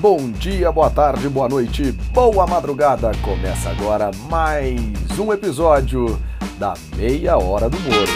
[0.00, 3.12] bom dia, boa tarde, boa noite, boa madrugada.
[3.22, 6.18] Começa agora mais um episódio
[6.58, 8.10] da Meia Hora do Moro.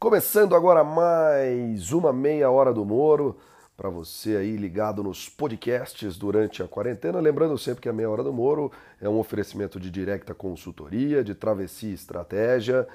[0.00, 3.38] Começando agora mais uma Meia Hora do Moro
[3.78, 7.20] para você aí ligado nos podcasts durante a quarentena.
[7.20, 11.32] Lembrando sempre que a Meia Hora do Moro é um oferecimento de direta consultoria, de
[11.32, 12.88] travessia e estratégia,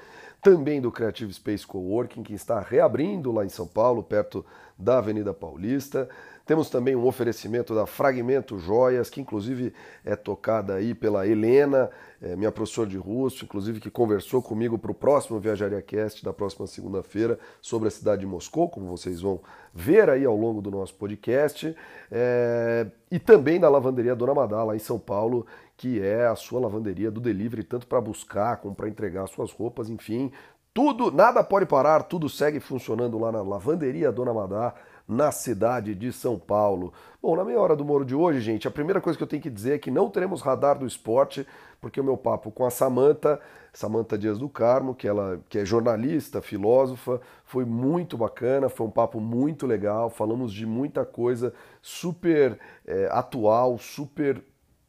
[0.44, 4.44] também do Creative Space Coworking, que está reabrindo lá em São Paulo, perto
[4.78, 6.06] da Avenida Paulista.
[6.44, 9.72] Temos também um oferecimento da Fragmento Joias, que inclusive
[10.04, 14.90] é tocada aí pela Helena, é, minha professora de russo, inclusive que conversou comigo para
[14.90, 19.40] o próximo Viajaria Cast da próxima segunda-feira sobre a cidade de Moscou, como vocês vão
[19.72, 21.74] ver aí ao longo do nosso podcast.
[22.12, 26.60] É, e também da lavanderia Dona Madá, lá em São Paulo, que é a sua
[26.60, 30.30] lavanderia do delivery, tanto para buscar como para entregar suas roupas, enfim.
[30.72, 34.74] Tudo, nada pode parar, tudo segue funcionando lá na lavanderia Dona Madá
[35.06, 36.92] na cidade de São Paulo.
[37.22, 39.42] Bom, na meia hora do Moro de hoje, gente, a primeira coisa que eu tenho
[39.42, 41.46] que dizer é que não teremos radar do esporte,
[41.80, 43.40] porque o meu papo com a Samanta,
[43.72, 48.90] Samanta Dias do Carmo, que ela que é jornalista, filósofa, foi muito bacana, foi um
[48.90, 51.52] papo muito legal, falamos de muita coisa
[51.82, 54.42] super é, atual, super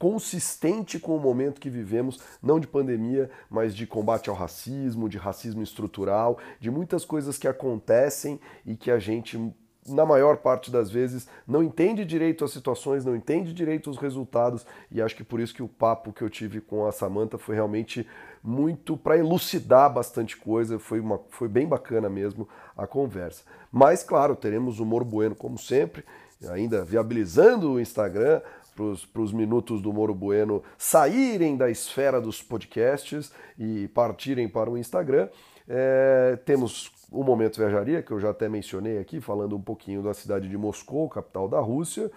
[0.06, 5.18] consistente com o momento que vivemos, não de pandemia, mas de combate ao racismo, de
[5.18, 9.52] racismo estrutural, de muitas coisas que acontecem e que a gente
[9.88, 14.66] na maior parte das vezes, não entende direito as situações, não entende direito os resultados,
[14.92, 17.54] e acho que por isso que o papo que eu tive com a Samantha foi
[17.54, 18.08] realmente
[18.44, 23.44] muito para elucidar bastante coisa, foi, uma, foi bem bacana mesmo a conversa.
[23.72, 26.04] Mas, claro, teremos o Moro Bueno como sempre,
[26.50, 28.42] ainda viabilizando o Instagram,
[28.76, 34.78] para os minutos do Moro Bueno saírem da esfera dos podcasts e partirem para o
[34.78, 35.30] Instagram.
[35.68, 40.14] É, temos o Momento Viajaria, que eu já até mencionei aqui, falando um pouquinho da
[40.14, 42.12] cidade de Moscou, capital da Rússia.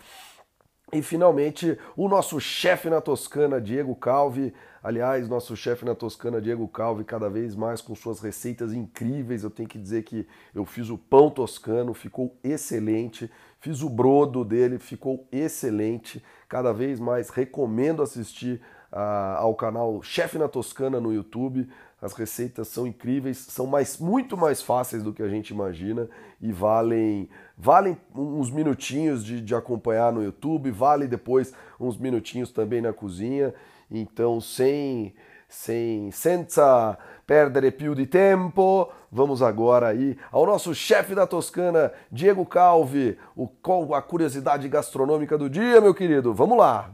[0.93, 4.55] E finalmente, o nosso chefe na Toscana, Diego Calvi.
[4.83, 9.45] Aliás, nosso chefe na Toscana, Diego Calvi, cada vez mais com suas receitas incríveis.
[9.45, 13.31] Eu tenho que dizer que eu fiz o pão toscano, ficou excelente.
[13.61, 16.23] Fiz o brodo dele, ficou excelente.
[16.49, 18.61] Cada vez mais recomendo assistir
[18.93, 21.69] uh, ao canal Chefe na Toscana no YouTube.
[22.01, 26.09] As receitas são incríveis, são mais, muito mais fáceis do que a gente imagina
[26.41, 32.81] e valem, valem uns minutinhos de, de acompanhar no YouTube, vale depois uns minutinhos também
[32.81, 33.53] na cozinha.
[33.91, 35.13] Então, sem,
[35.49, 42.45] sem senza perdere più di tempo, vamos agora aí ao nosso chefe da Toscana, Diego
[42.45, 43.49] Calvi, o,
[43.95, 46.35] a curiosidade gastronômica do dia, meu querido.
[46.35, 46.91] Vamos lá!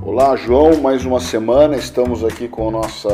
[0.00, 1.76] Olá, João, mais uma semana.
[1.76, 3.08] Estamos aqui com a nossa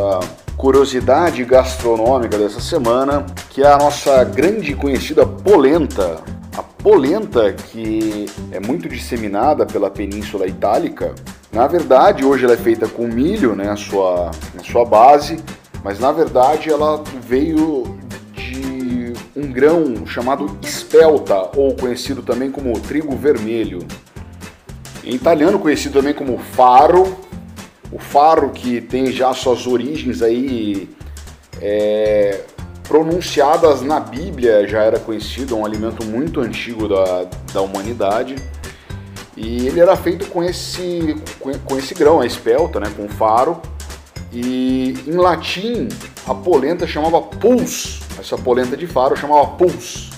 [0.57, 6.21] curiosidade gastronômica dessa semana, que é a nossa grande conhecida polenta.
[6.57, 11.15] A polenta, que é muito disseminada pela Península Itálica,
[11.53, 15.43] na verdade, hoje ela é feita com milho, né, a sua, a sua base,
[15.83, 17.99] mas na verdade ela veio
[18.33, 23.81] de um grão chamado espelta, ou conhecido também como trigo vermelho.
[25.03, 27.17] Em italiano conhecido também como faro,
[27.91, 30.89] o faro que tem já suas origens aí
[31.61, 32.43] é,
[32.87, 38.37] pronunciadas na Bíblia, já era conhecido, é um alimento muito antigo da, da humanidade.
[39.37, 41.17] E ele era feito com esse,
[41.65, 43.61] com esse grão, a espelta, né, com faro.
[44.33, 45.89] E em latim,
[46.27, 50.11] a polenta chamava pulse, essa polenta de faro chamava pulse.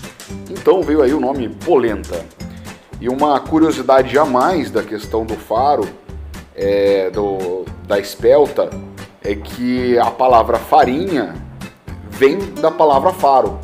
[0.50, 2.24] Então veio aí o nome polenta.
[3.00, 5.88] E uma curiosidade a mais da questão do faro,
[6.54, 8.70] é, do, da espelta,
[9.24, 11.34] é que a palavra farinha
[12.10, 13.58] vem da palavra faro,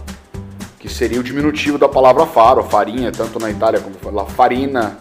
[0.79, 4.99] que seria o diminutivo da palavra faro, farinha, tanto na Itália como la farina,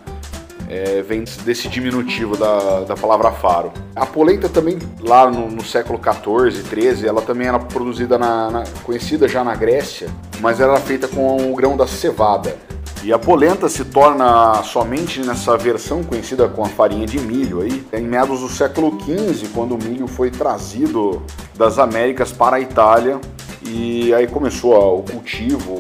[0.70, 3.72] é, vem desse diminutivo da, da palavra faro.
[3.96, 8.64] A polenta também, lá no, no século 14, 13, ela também era produzida, na, na,
[8.84, 10.10] conhecida já na Grécia,
[10.40, 12.56] mas era feita com o grão da cevada.
[13.04, 17.86] E a polenta se torna somente nessa versão conhecida com a farinha de milho aí,
[17.94, 21.22] em meados do século XV, quando o milho foi trazido
[21.56, 23.22] das Américas para a Itália
[23.70, 25.74] e aí começou o cultivo,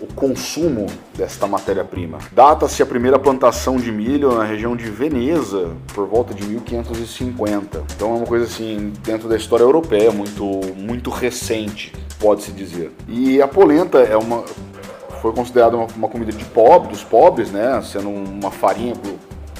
[0.00, 0.86] o consumo
[1.16, 2.18] desta matéria-prima.
[2.32, 7.84] Data-se a primeira plantação de milho na região de Veneza por volta de 1550.
[7.94, 10.44] Então é uma coisa assim dentro da história europeia muito
[10.76, 12.92] muito recente, pode-se dizer.
[13.06, 14.44] E a polenta é uma
[15.20, 17.80] foi considerada uma, uma, comida de pobre, dos pobres, né?
[17.82, 18.94] Sendo uma farinha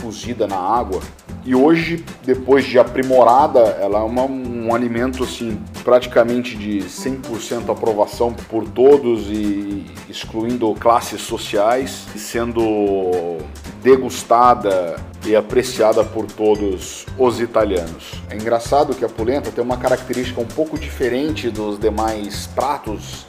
[0.01, 1.01] cozida na água.
[1.45, 5.59] E hoje, depois de aprimorada, ela é uma, um alimento assim
[5.89, 13.39] praticamente de 100% aprovação por todos e excluindo classes sociais, sendo
[13.83, 18.13] degustada e apreciada por todos os italianos.
[18.29, 23.27] É engraçado que a polenta tem uma característica um pouco diferente dos demais pratos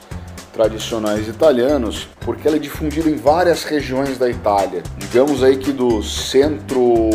[0.52, 4.82] tradicionais italianos, porque ela é difundida em várias regiões da Itália.
[4.98, 7.08] Digamos aí que do centro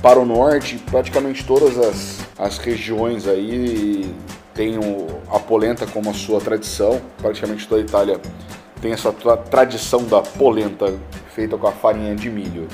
[0.00, 4.14] para o norte, praticamente todas as, as regiões aí
[4.54, 4.78] têm
[5.30, 7.00] a polenta como a sua tradição.
[7.18, 8.20] Praticamente toda a Itália
[8.80, 10.94] tem essa tradição da polenta
[11.34, 12.68] feita com a farinha de milho.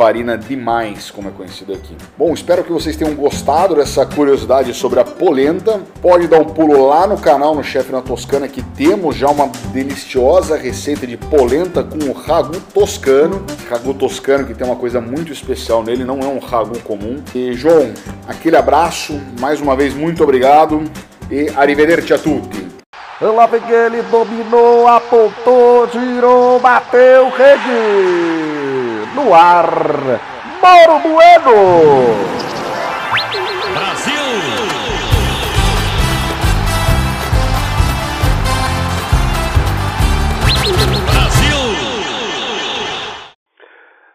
[0.00, 1.94] Farina Demais, como é conhecido aqui.
[2.16, 5.80] Bom, espero que vocês tenham gostado dessa curiosidade sobre a polenta.
[6.00, 9.48] Pode dar um pulo lá no canal no Chefe na Toscana que temos já uma
[9.72, 13.44] deliciosa receita de polenta com o ragu toscano.
[13.68, 17.22] Ragu toscano que tem uma coisa muito especial nele, não é um ragu comum.
[17.34, 17.92] E João,
[18.26, 20.82] aquele abraço, mais uma vez muito obrigado
[21.30, 22.68] e arrivederci a tutti.
[23.20, 29.14] Lá vem ele, dominou, apontou, girou, bateu, rede!
[29.14, 30.20] No ar,
[30.62, 32.14] Mauro Bueno!
[33.74, 34.24] Brasil!
[41.04, 41.60] Brasil!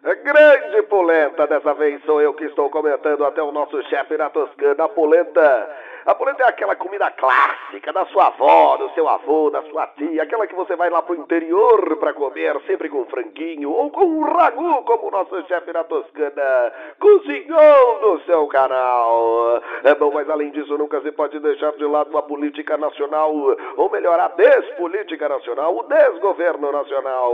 [0.04, 4.30] É grande polenta, dessa vez sou eu que estou comentando até o nosso chefe na
[4.32, 5.70] Toscana, a polenta
[6.06, 10.22] a polenta é aquela comida clássica da sua avó, do seu avô, da sua tia,
[10.22, 14.22] aquela que você vai lá pro interior para comer, sempre com franguinho ou com um
[14.22, 19.60] ragu, como o nosso chefe na Toscana cozinhou no seu canal.
[19.84, 23.34] É bom, mas além disso, nunca se pode deixar de lado a política nacional,
[23.76, 27.34] ou melhor, a despolítica nacional, o desgoverno nacional.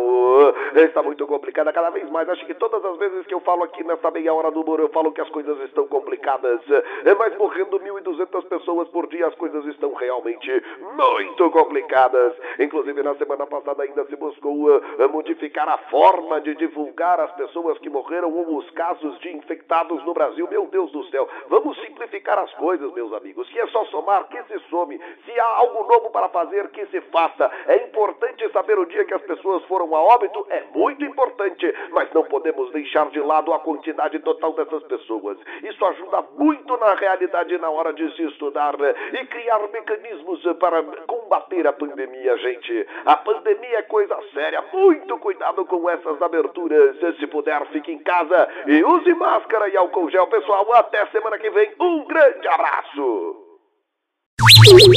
[0.75, 2.29] Está muito complicada cada vez mais.
[2.29, 4.89] Acho que todas as vezes que eu falo aqui nessa meia hora do humor, eu
[4.89, 6.61] falo que as coisas estão complicadas.
[7.03, 10.63] É mais morrendo 1.200 pessoas pessoas por dia, as coisas estão realmente
[10.95, 12.33] muito complicadas.
[12.59, 17.77] Inclusive, na semana passada ainda se buscou uh, modificar a forma de divulgar as pessoas
[17.79, 20.47] que morreram ou os casos de infectados no Brasil.
[20.49, 23.49] Meu Deus do céu, vamos simplificar as coisas, meus amigos.
[23.49, 24.99] Se é só somar, que se some.
[25.25, 27.49] Se há algo novo para fazer, que se faça.
[27.67, 32.11] É importante saber o dia que as pessoas foram a óbito, é muito importante, mas
[32.13, 35.37] não podemos deixar de lado a quantidade total dessas pessoas.
[35.63, 38.75] Isso ajuda muito na realidade na hora de se estudar ajudar
[39.13, 42.87] e criar mecanismos para combater a pandemia, gente.
[43.05, 44.63] A pandemia é coisa séria.
[44.73, 46.97] Muito cuidado com essas aberturas.
[47.19, 50.27] Se puder, fique em casa e use máscara e álcool gel.
[50.27, 51.73] Pessoal, até semana que vem.
[51.79, 53.35] Um grande abraço.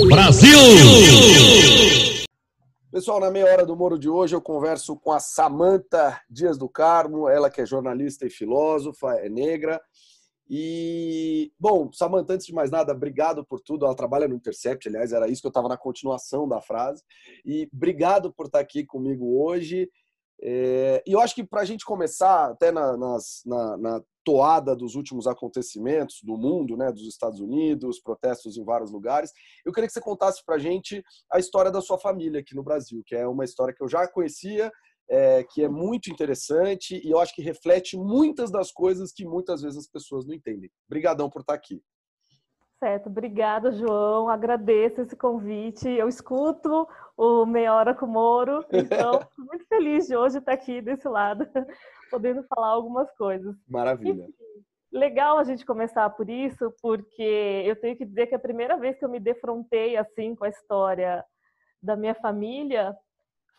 [0.09, 0.59] Brasil!
[2.91, 6.69] Pessoal, na meia hora do Moro de hoje eu converso com a Samanta Dias do
[6.69, 9.81] Carmo, ela que é jornalista e filósofa, é negra,
[10.49, 13.87] e, bom, Samantha, antes de mais nada, obrigado por tudo.
[13.87, 17.03] Ela trabalha no Intercept, aliás, era isso que eu estava na continuação da frase.
[17.45, 19.89] E obrigado por estar aqui comigo hoje.
[20.43, 24.75] É, e eu acho que para a gente começar, até na, nas, na, na, toada
[24.75, 29.31] dos últimos acontecimentos do mundo, né, dos Estados Unidos, protestos em vários lugares,
[29.67, 32.63] eu queria que você contasse para a gente a história da sua família aqui no
[32.63, 34.73] Brasil, que é uma história que eu já conhecia,
[35.09, 39.63] é, que é muito interessante e eu acho que reflete muitas das coisas que muitas
[39.63, 40.71] vezes as pessoas não entendem.
[40.89, 41.83] Obrigadão por estar aqui.
[42.79, 44.29] Certo, obrigada, João.
[44.29, 45.89] Agradeço esse convite.
[45.89, 46.87] Eu escuto
[47.17, 51.09] o Meia Hora com o Moro, então estou muito feliz de hoje estar aqui desse
[51.09, 51.47] lado,
[52.11, 53.55] podendo falar algumas coisas.
[53.67, 54.25] Maravilha.
[54.25, 54.35] Enfim,
[54.93, 58.77] legal a gente começar por isso, porque eu tenho que dizer que é a primeira
[58.77, 61.25] vez que eu me defrontei assim com a história
[61.83, 62.95] da minha família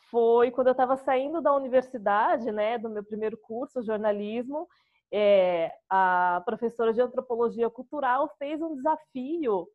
[0.10, 4.68] foi quando eu estava saindo da universidade, né, do meu primeiro curso, jornalismo,
[5.12, 9.68] é, a professora de antropologia cultural fez um desafio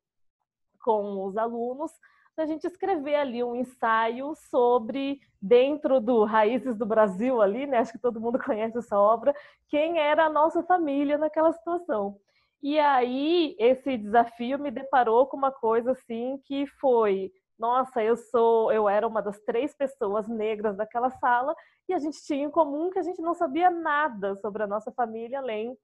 [0.82, 1.92] com os alunos
[2.34, 7.78] para a gente escrever ali um ensaio sobre dentro do Raízes do Brasil ali, né?
[7.78, 9.34] Acho que todo mundo conhece essa obra,
[9.68, 12.18] quem era a nossa família naquela situação.
[12.62, 18.72] E aí esse desafio me deparou com uma coisa assim que foi nossa, eu sou,
[18.72, 21.54] eu era uma das três pessoas negras daquela sala
[21.86, 24.90] e a gente tinha em comum que a gente não sabia nada sobre a nossa
[24.90, 25.76] família além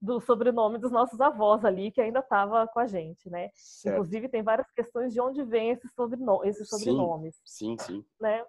[0.00, 3.50] do sobrenome dos nossos avós ali que ainda estava com a gente, né?
[3.54, 3.94] Certo.
[3.94, 7.40] Inclusive tem várias questões de onde vem esses, sobreno esses sobrenomes.
[7.46, 8.04] Sim, sim.
[8.20, 8.44] Né?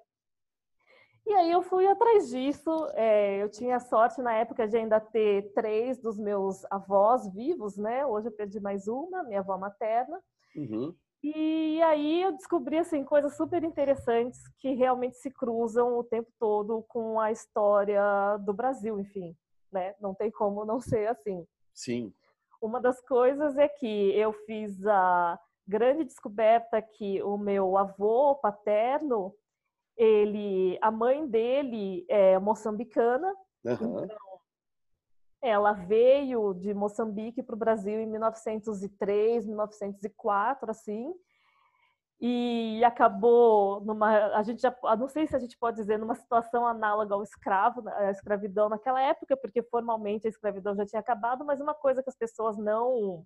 [1.26, 2.70] E aí eu fui atrás disso.
[2.94, 8.06] É, eu tinha sorte na época de ainda ter três dos meus avós vivos, né?
[8.06, 10.22] Hoje eu perdi mais uma, minha avó materna.
[10.56, 10.94] Uhum.
[11.24, 16.84] E aí eu descobri assim coisas super interessantes que realmente se cruzam o tempo todo
[16.88, 18.02] com a história
[18.42, 19.36] do Brasil, enfim,
[19.72, 19.96] né?
[20.00, 21.46] Não tem como não ser assim.
[21.74, 22.14] Sim.
[22.62, 29.34] Uma das coisas é que eu fiz a grande descoberta que o meu avô paterno,
[29.96, 33.28] ele, a mãe dele é moçambicana,
[33.66, 34.04] uhum.
[34.04, 34.27] então
[35.42, 41.14] ela veio de Moçambique para o Brasil em 1903, 1904, assim,
[42.20, 46.66] e acabou numa a gente já não sei se a gente pode dizer numa situação
[46.66, 51.62] análoga ao escravo à escravidão naquela época porque formalmente a escravidão já tinha acabado mas
[51.62, 53.24] uma coisa que as pessoas não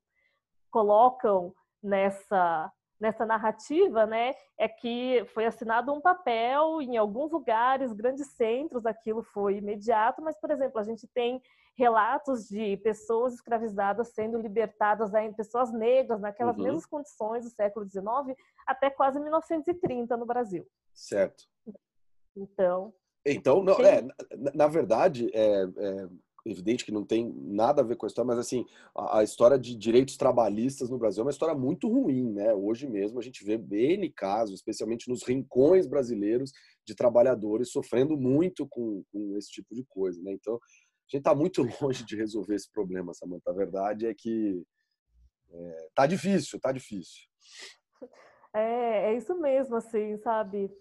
[0.69, 8.27] colocam nessa nessa narrativa né é que foi assinado um papel em alguns lugares grandes
[8.33, 11.41] centros aquilo foi imediato mas por exemplo a gente tem
[11.81, 16.63] relatos de pessoas escravizadas sendo libertadas, aí, pessoas negras, naquelas uhum.
[16.63, 20.63] mesmas condições do século XIX, até quase 1930 no Brasil.
[20.93, 21.43] Certo.
[22.37, 22.93] Então.
[23.25, 24.01] Então, não, é,
[24.37, 26.09] na, na verdade, é, é,
[26.45, 29.57] evidente que não tem nada a ver com a história, mas assim, a, a, história
[29.57, 32.53] de direitos trabalhistas no Brasil é uma história muito ruim, né?
[32.53, 33.59] Hoje mesmo a gente vê
[33.93, 36.51] N casos, especialmente nos rincões brasileiros,
[36.85, 40.31] de trabalhadores sofrendo muito com, com esse tipo de coisa, né?
[40.31, 40.59] Então,
[41.11, 43.51] gente está muito longe de resolver esse problema, Samanta.
[43.51, 44.63] A verdade é que
[45.51, 47.27] é, tá difícil, tá difícil.
[48.53, 50.71] É, é isso mesmo, assim, sabe?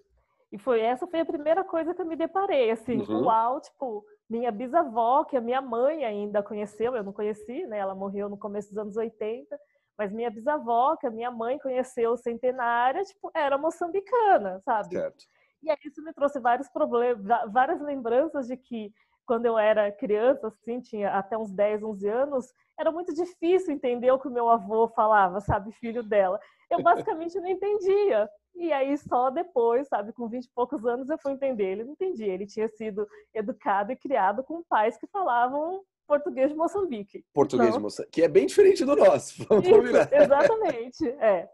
[0.53, 3.25] E foi essa foi a primeira coisa que eu me deparei, assim, uhum.
[3.25, 7.79] uau, tipo, minha bisavó, que a minha mãe ainda conheceu, eu não conheci, né?
[7.79, 9.59] Ela morreu no começo dos anos 80,
[9.97, 14.97] mas minha bisavó, que a minha mãe conheceu centenária, tipo, era moçambicana, sabe?
[14.97, 15.25] Certo.
[15.63, 17.23] E aí isso me trouxe vários problemas,
[17.53, 18.93] várias lembranças de que
[19.31, 24.11] quando eu era criança, assim, tinha até uns 10, 11 anos, era muito difícil entender
[24.11, 26.41] o que o meu avô falava, sabe, filho dela.
[26.69, 28.29] Eu basicamente não entendia.
[28.57, 31.67] E aí só depois, sabe, com 20 e poucos anos eu fui entender.
[31.67, 36.57] Ele não entendia, ele tinha sido educado e criado com pais que falavam português de
[36.57, 37.25] Moçambique.
[37.33, 39.47] Português então, de Moçambique, que é bem diferente do nosso.
[39.47, 41.49] Vamos isso, exatamente, é.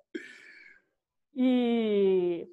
[1.34, 2.48] E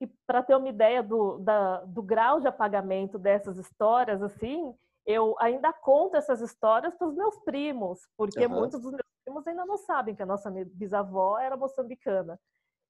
[0.00, 5.34] e para ter uma ideia do, da, do grau de apagamento dessas histórias, assim, eu
[5.38, 8.52] ainda conto essas histórias para os meus primos, porque uhum.
[8.52, 12.38] muitos dos meus primos ainda não sabem que a nossa bisavó era moçambicana.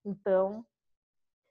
[0.04, 0.64] Então,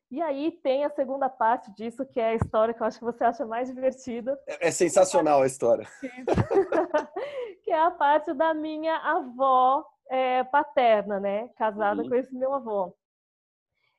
[0.09, 3.05] e aí tem a segunda parte disso, que é a história que eu acho que
[3.05, 4.39] você acha mais divertida.
[4.47, 5.85] É, é sensacional a história.
[7.63, 11.49] que é a parte da minha avó é, paterna, né?
[11.57, 12.09] Casada uhum.
[12.09, 12.95] com esse meu avô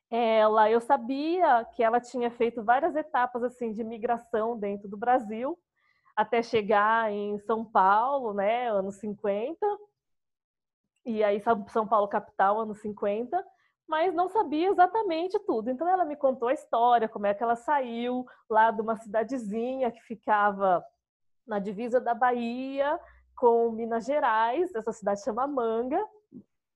[0.09, 5.57] ela, eu sabia que ela tinha feito várias etapas assim de migração dentro do Brasil,
[6.15, 9.65] até chegar em São Paulo, né, anos 50.
[11.05, 13.43] E aí São Paulo capital, anos 50,
[13.87, 15.69] mas não sabia exatamente tudo.
[15.69, 19.91] Então ela me contou a história, como é que ela saiu lá de uma cidadezinha
[19.91, 20.83] que ficava
[21.47, 22.99] na divisa da Bahia
[23.35, 26.03] com Minas Gerais, essa cidade chama Manga.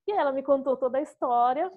[0.08, 1.70] E ela me contou toda a história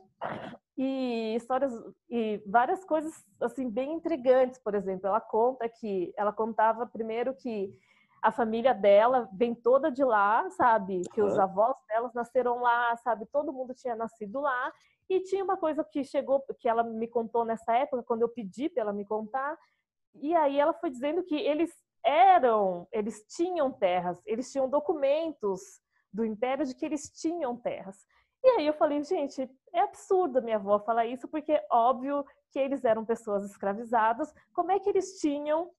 [0.77, 1.73] e histórias
[2.11, 7.73] e várias coisas assim bem intrigantes, por exemplo, ela conta que ela contava primeiro que
[8.21, 11.03] a família dela vem toda de lá, sabe?
[11.15, 11.29] Que uhum.
[11.29, 13.27] os avós delas nasceram lá, sabe?
[13.27, 14.73] Todo mundo tinha nascido lá.
[15.09, 18.69] E tinha uma coisa que chegou, que ela me contou nessa época, quando eu pedi
[18.69, 19.57] para ela me contar.
[20.17, 21.71] E aí ela foi dizendo que eles
[22.05, 25.81] eram, eles tinham terras, eles tinham documentos
[26.13, 28.05] do império de que eles tinham terras.
[28.45, 32.59] E aí eu falei, gente, é absurdo a minha avó falar isso, porque óbvio que
[32.59, 34.33] eles eram pessoas escravizadas.
[34.53, 35.71] Como é que eles tinham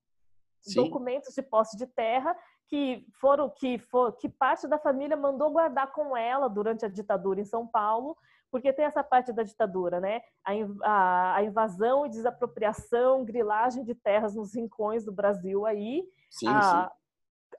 [0.62, 0.84] Sim.
[0.84, 2.36] documentos de posse de terra
[2.68, 7.40] que foram que for, que parte da família mandou guardar com ela durante a ditadura
[7.40, 8.18] em São Paulo,
[8.52, 10.22] porque tem essa parte da ditadura, né?
[10.44, 10.52] A,
[10.84, 16.62] a, a invasão e desapropriação, grilagem de terras nos rincões do Brasil aí, sim, a,
[16.62, 16.98] sim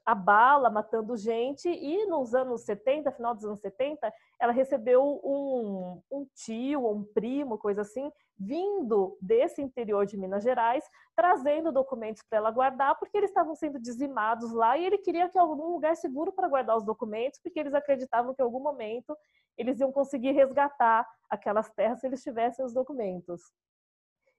[0.09, 4.11] a bala matando gente e nos anos 70, final dos anos 70,
[4.41, 10.83] ela recebeu um, um tio, um primo, coisa assim, vindo desse interior de Minas Gerais,
[11.15, 15.39] trazendo documentos para ela guardar, porque eles estavam sendo dizimados lá e ele queria que
[15.39, 19.15] algum lugar seguro para guardar os documentos, porque eles acreditavam que em algum momento
[19.59, 23.43] eles iam conseguir resgatar aquelas terras se eles tivessem os documentos.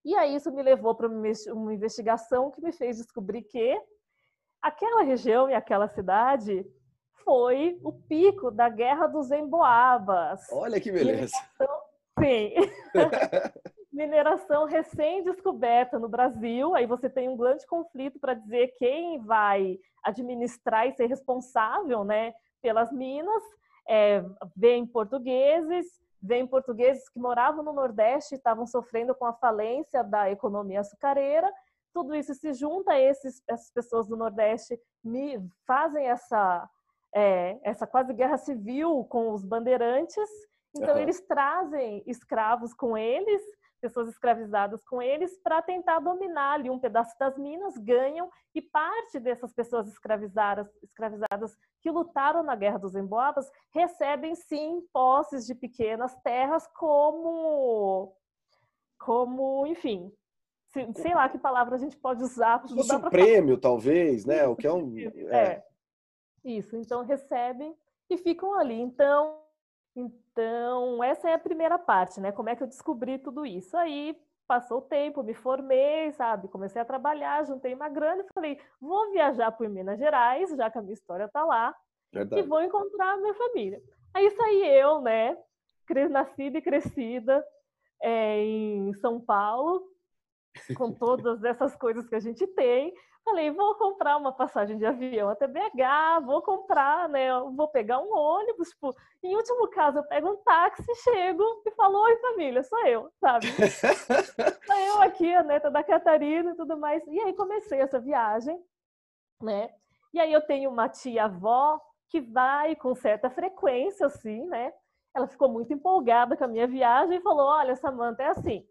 [0.03, 3.79] E aí isso me levou para uma investigação que me fez descobrir que
[4.61, 6.65] aquela região e aquela cidade
[7.23, 10.41] foi o pico da Guerra dos Emboabas.
[10.51, 11.31] Olha que beleza.
[11.59, 11.81] Mineração,
[12.19, 12.53] sim.
[13.91, 16.73] Mineração recém-descoberta no Brasil.
[16.73, 22.33] Aí você tem um grande conflito para dizer quem vai administrar e ser responsável né,
[22.61, 23.43] pelas minas.
[23.87, 24.23] É,
[24.55, 25.85] vem portugueses,
[26.21, 31.51] vem portugueses que moravam no Nordeste e estavam sofrendo com a falência da economia açucareira
[31.99, 35.37] tudo isso se junta a esses, essas pessoas do Nordeste me
[35.67, 36.69] fazem essa
[37.13, 40.29] é, essa quase guerra civil com os bandeirantes
[40.75, 41.01] Então, uhum.
[41.01, 43.41] eles trazem escravos com eles,
[43.81, 49.19] pessoas escravizadas com eles, para tentar dominar ali um pedaço das minas, ganham, e parte
[49.19, 56.15] dessas pessoas escravizadas, escravizadas que lutaram na Guerra dos Emboabas recebem, sim, posses de pequenas
[56.21, 58.15] terras como,
[58.99, 60.13] como enfim,
[60.71, 62.61] sei lá que palavra a gente pode usar.
[62.67, 64.47] Se fosse um prêmio, talvez, né?
[64.47, 64.97] O que é um...
[64.97, 65.35] É.
[65.35, 65.65] é.
[66.43, 67.75] Isso, então recebem
[68.09, 68.79] e ficam ali.
[68.79, 69.39] Então,
[69.95, 72.31] então, essa é a primeira parte, né?
[72.31, 73.75] Como é que eu descobri tudo isso?
[73.75, 74.15] Aí
[74.47, 76.47] passou o tempo, me formei, sabe?
[76.47, 80.77] Comecei a trabalhar, juntei uma grana e falei, vou viajar por Minas Gerais, já que
[80.77, 81.75] a minha história está lá,
[82.11, 82.41] Verdade.
[82.41, 83.79] e vou encontrar a minha família.
[84.13, 85.37] Aí saí eu, né?
[86.09, 87.43] Nascida e crescida
[88.01, 89.83] é, em São Paulo,
[90.75, 92.93] com todas essas coisas que a gente tem.
[93.23, 97.27] Falei, vou comprar uma passagem de avião até BH, vou comprar, né?
[97.55, 101.99] Vou pegar um ônibus, tipo, em último caso, eu pego um táxi, chego e falo,
[101.99, 103.45] oi família, sou eu, sabe?
[104.65, 107.05] sou eu aqui, a neta da Catarina e tudo mais.
[107.07, 108.59] E aí comecei essa viagem,
[109.43, 109.69] né?
[110.13, 114.73] E aí eu tenho uma tia-avó que vai com certa frequência, assim, né?
[115.15, 118.65] Ela ficou muito empolgada com a minha viagem e falou: Olha, Samanta, é assim,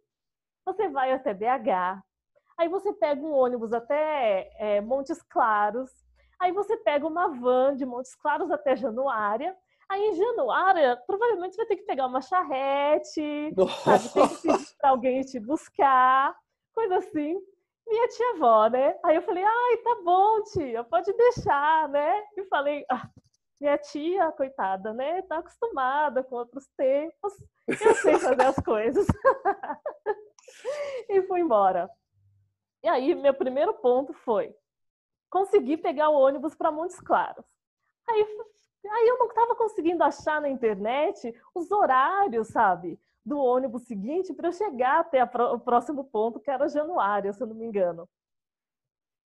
[0.68, 2.02] você vai até BH,
[2.58, 5.90] aí você pega um ônibus até é, Montes Claros,
[6.38, 9.56] aí você pega uma van de Montes Claros até Januária,
[9.88, 14.08] aí em Januária provavelmente vai ter que pegar uma charrete, sabe?
[14.12, 16.37] Tem que pedir para alguém te buscar,
[16.75, 17.40] coisa assim.
[17.87, 18.94] Minha tia-avó, né?
[19.02, 22.22] Aí eu falei, ai, tá bom, tia, pode deixar, né?
[22.37, 23.08] E falei, ah,
[23.58, 25.22] minha tia, coitada, né?
[25.22, 27.32] Tá acostumada com outros tempos.
[27.66, 29.06] Eu sei fazer as coisas.
[31.08, 31.88] e fui embora.
[32.82, 34.54] E aí, meu primeiro ponto foi
[35.30, 37.44] conseguir pegar o ônibus para Montes Claros.
[38.08, 38.22] Aí,
[38.90, 44.48] aí eu não estava conseguindo achar na internet os horários, sabe, do ônibus seguinte para
[44.48, 48.08] eu chegar até o próximo ponto, que era Januário, se eu não me engano.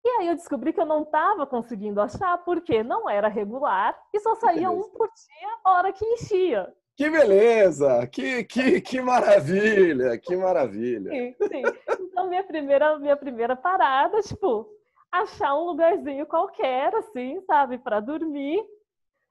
[0.02, 4.20] E aí eu descobri que eu não estava conseguindo achar porque não era regular e
[4.20, 6.74] só saía um por dia, hora que enchia.
[7.00, 8.06] Que beleza!
[8.08, 10.18] Que, que, que maravilha!
[10.18, 11.10] Que maravilha!
[11.10, 11.62] Sim, sim.
[11.98, 14.68] Então, minha primeira, minha primeira parada, tipo,
[15.10, 18.62] achar um lugarzinho qualquer, assim, sabe, para dormir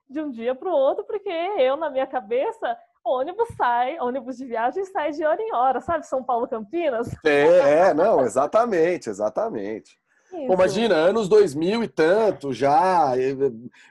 [0.10, 4.46] de um dia para o outro, porque eu, na minha cabeça, ônibus sai, ônibus de
[4.46, 6.08] viagem sai de hora em hora, sabe?
[6.08, 7.08] São Paulo Campinas.
[7.24, 9.96] É, é não, exatamente, exatamente.
[10.30, 13.14] Pô, imagina, anos 2000 e tanto já,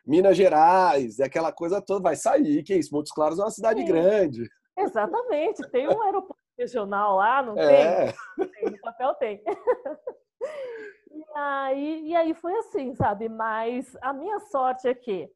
[0.06, 2.94] Minas Gerais, aquela coisa toda, vai sair, que é isso?
[2.94, 3.86] Montes Claros é uma cidade Sim.
[3.86, 4.48] grande.
[4.76, 8.12] Exatamente, tem um aeroporto regional lá, não é.
[8.36, 8.70] tem?
[8.70, 9.42] No papel tem.
[11.10, 13.28] E aí, e aí foi assim, sabe?
[13.28, 15.28] Mas a minha sorte é que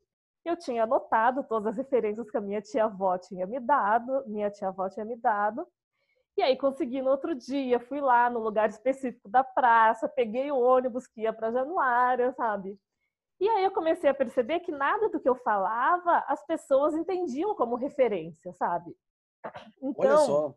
[0.45, 4.88] eu tinha anotado todas as referências que a minha tia-avó tinha me dado, minha tia-avó
[4.88, 5.67] tinha me dado,
[6.37, 10.59] e aí consegui no outro dia, fui lá no lugar específico da praça, peguei o
[10.59, 12.79] ônibus que ia para Januária, sabe?
[13.40, 17.55] E aí eu comecei a perceber que nada do que eu falava as pessoas entendiam
[17.55, 18.95] como referência, sabe?
[19.83, 20.55] Então, Olha só.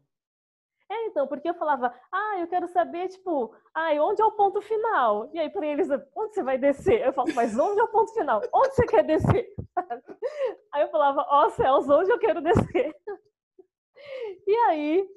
[0.89, 4.61] É, então, porque eu falava, ah, eu quero saber, tipo, ah, onde é o ponto
[4.61, 5.27] final?
[5.33, 7.01] E aí, para eles, onde você vai descer?
[7.01, 8.39] Eu falo, mas onde é o ponto final?
[8.53, 9.51] Onde você quer descer?
[10.71, 12.95] Aí eu falava, ó oh, céus, onde eu quero descer?
[14.47, 15.09] E aí,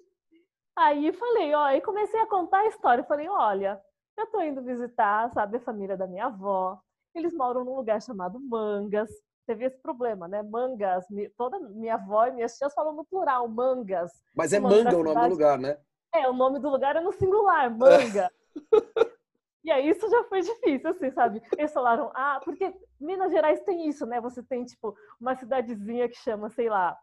[0.79, 3.03] Aí falei, ó, e comecei a contar a história.
[3.03, 3.81] Falei, olha,
[4.17, 6.79] eu tô indo visitar, sabe, a família da minha avó.
[7.13, 9.11] Eles moram num lugar chamado Mangas.
[9.45, 10.41] Teve esse problema, né?
[10.41, 11.05] Mangas.
[11.37, 14.13] Toda minha avó e minhas tias falam no plural, Mangas.
[14.37, 15.79] Mas é Manga o nome do lugar, né?
[16.15, 18.31] É, o nome do lugar é no singular, Manga.
[19.65, 21.43] E aí isso já foi difícil, assim, sabe?
[21.59, 24.19] Eles falaram, ah, porque Minas Gerais tem isso, né?
[24.19, 26.97] Você tem, tipo, uma cidadezinha que chama, sei lá,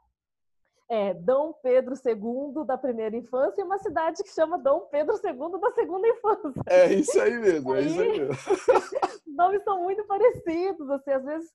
[0.87, 5.59] é Dom Pedro II da primeira infância e uma cidade que chama Dom Pedro II
[5.59, 6.61] da segunda infância.
[6.67, 8.31] É isso aí mesmo, é isso aí mesmo.
[8.31, 11.53] Os nomes são muito parecidos, assim, às vezes.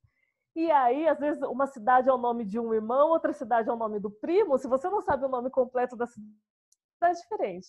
[0.56, 3.72] E aí, às vezes, uma cidade é o nome de um irmão, outra cidade é
[3.72, 4.58] o nome do primo.
[4.58, 6.34] Se você não sabe o nome completo da cidade,
[7.02, 7.68] é diferente.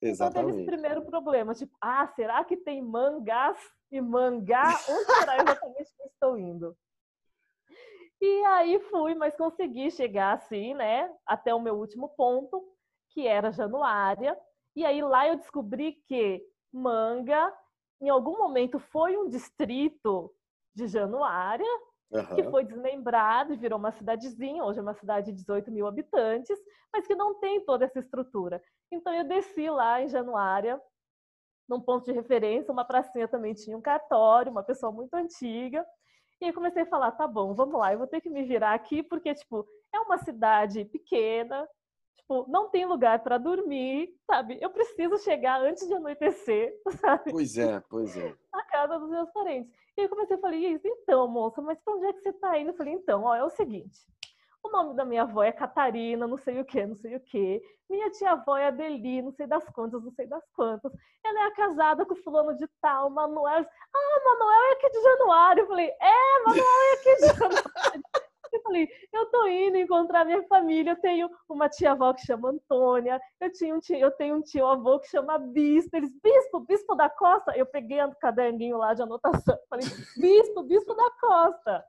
[0.00, 0.30] Exatamente.
[0.30, 3.58] Então teve esse primeiro problema, tipo, ah, será que tem mangás
[3.90, 4.74] e mangá?
[4.88, 6.76] Onde será exatamente que eu estou indo?
[8.20, 12.64] E aí fui, mas consegui chegar assim, né, até o meu último ponto,
[13.10, 14.36] que era Januária.
[14.74, 17.52] E aí lá eu descobri que Manga,
[18.00, 20.32] em algum momento, foi um distrito
[20.74, 21.66] de Januária,
[22.10, 22.34] uhum.
[22.34, 26.58] que foi desmembrado e virou uma cidadezinha, hoje é uma cidade de 18 mil habitantes,
[26.92, 28.62] mas que não tem toda essa estrutura.
[28.90, 30.80] Então eu desci lá em Januária,
[31.68, 35.84] num ponto de referência, uma pracinha também tinha um cartório, uma pessoa muito antiga,
[36.40, 38.74] E aí comecei a falar, tá bom, vamos lá, eu vou ter que me virar
[38.74, 41.68] aqui, porque, tipo, é uma cidade pequena,
[42.16, 44.58] tipo, não tem lugar para dormir, sabe?
[44.60, 47.32] Eu preciso chegar antes de anoitecer, sabe?
[47.32, 48.34] Pois é, pois é.
[48.52, 49.72] Na casa dos meus parentes.
[49.96, 52.70] E aí comecei a falar, então, moça, mas pra onde é que você tá indo?
[52.70, 53.98] Eu falei, então, ó, é o seguinte,
[54.62, 57.62] o nome da minha avó é Catarina, não sei o que, não sei o que.
[57.88, 60.92] Minha tia-avó é Adeli, não sei das quantas, não sei das quantas.
[61.24, 63.64] Ela é casada com fulano de tal, Manuel.
[63.94, 65.62] Ah, Manuel é aqui de Januário.
[65.62, 68.02] Eu falei, é, Manuel é aqui de Januário.
[68.50, 70.92] Eu falei, eu tô indo encontrar minha família.
[70.92, 73.20] Eu tenho uma tia-avó que chama Antônia.
[73.40, 75.96] Eu, tinha um tio, eu tenho um tio-avô que chama Bispo.
[75.96, 77.56] Eles, Bispo, Bispo da Costa.
[77.56, 79.58] Eu peguei o caderninho lá de anotação.
[79.68, 81.84] Falei, Bispo, Bispo da Costa.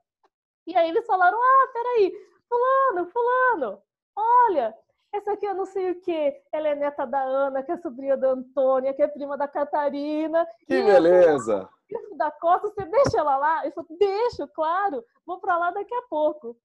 [0.66, 2.12] E aí eles falaram, ah, peraí,
[2.50, 3.82] fulano, fulano,
[4.16, 4.76] olha,
[5.12, 8.16] essa aqui eu não sei o que, ela é neta da Ana, que é sobrinha
[8.16, 10.46] da Antônia, que é prima da Catarina.
[10.66, 11.68] Que beleza!
[11.88, 13.66] Eu, da Costa, você deixa ela lá?
[13.66, 16.56] Eu falei, deixo, claro, vou para lá daqui a pouco.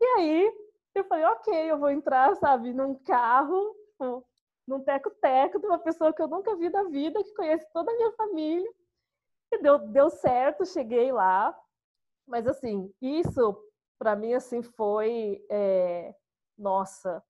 [0.00, 0.52] E aí,
[0.94, 3.74] eu falei, ok, eu vou entrar, sabe, num carro,
[4.66, 7.94] num teco-teco de uma pessoa que eu nunca vi da vida, que conhece toda a
[7.94, 8.70] minha família.
[9.52, 11.58] E deu, deu certo, cheguei lá.
[12.26, 13.56] Mas, assim, isso
[13.98, 16.14] para mim assim foi é,
[16.56, 17.22] nossa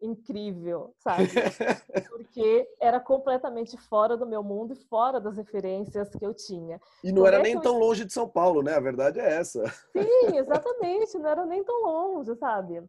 [0.00, 1.24] incrível sabe?
[2.08, 6.80] Porque era completamente fora do meu mundo e fora das referências que eu tinha.
[7.02, 7.80] E não Como era é nem tão eu...
[7.80, 8.74] longe de São Paulo né?
[8.74, 9.66] A verdade é essa.
[9.92, 12.82] Sim exatamente não era nem tão longe sabe?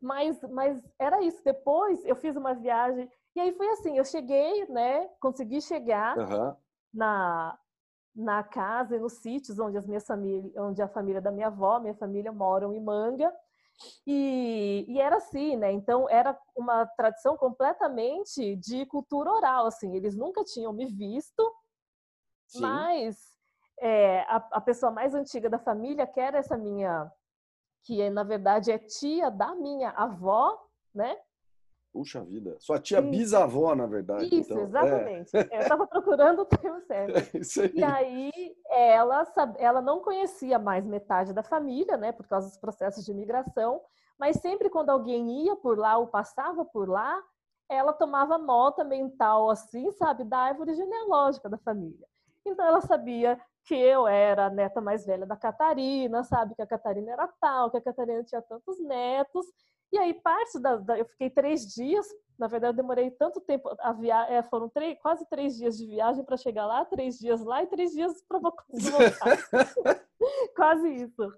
[0.00, 4.66] Mas mas era isso depois eu fiz uma viagem e aí foi assim eu cheguei
[4.68, 5.08] né?
[5.20, 6.54] Consegui chegar uhum.
[6.94, 7.58] na
[8.14, 11.80] na casa e nos sítios onde as minhas famílias, onde a família da minha avó,
[11.80, 13.32] minha família moram em Manga.
[14.06, 15.72] E, e, era assim, né?
[15.72, 19.96] Então era uma tradição completamente de cultura oral, assim.
[19.96, 21.42] Eles nunca tinham me visto,
[22.46, 22.60] Sim.
[22.60, 23.16] mas
[23.80, 27.10] é, a, a, pessoa mais antiga da família, que era essa minha,
[27.84, 30.56] que na verdade é tia da minha avó,
[30.94, 31.18] né?
[31.92, 32.56] Puxa vida.
[32.58, 33.10] Sua tia Sim.
[33.10, 34.24] bisavó, na verdade.
[34.34, 34.58] Isso, então.
[34.58, 34.62] É.
[34.62, 35.36] exatamente.
[35.36, 35.56] É.
[35.56, 37.12] Eu estava procurando o termo certo.
[37.36, 37.72] É isso aí.
[37.74, 39.24] E aí, ela,
[39.58, 43.82] ela não conhecia mais metade da família, né, por causa dos processos de imigração,
[44.18, 47.22] mas sempre quando alguém ia por lá ou passava por lá,
[47.68, 52.06] ela tomava nota mental, assim, sabe, da árvore genealógica da família.
[52.44, 56.66] Então, ela sabia que eu era a neta mais velha da Catarina, sabe, que a
[56.66, 59.46] Catarina era tal, que a Catarina tinha tantos netos,
[59.92, 62.06] e aí, parte da, da, Eu fiquei três dias.
[62.38, 63.68] Na verdade, eu demorei tanto tempo.
[63.80, 67.44] A via, é, foram três, quase três dias de viagem para chegar lá, três dias
[67.44, 68.62] lá e três dias para voltar.
[70.56, 71.32] quase isso.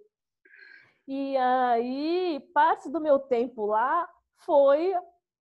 [1.06, 4.08] E aí, parte do meu tempo lá
[4.44, 4.94] foi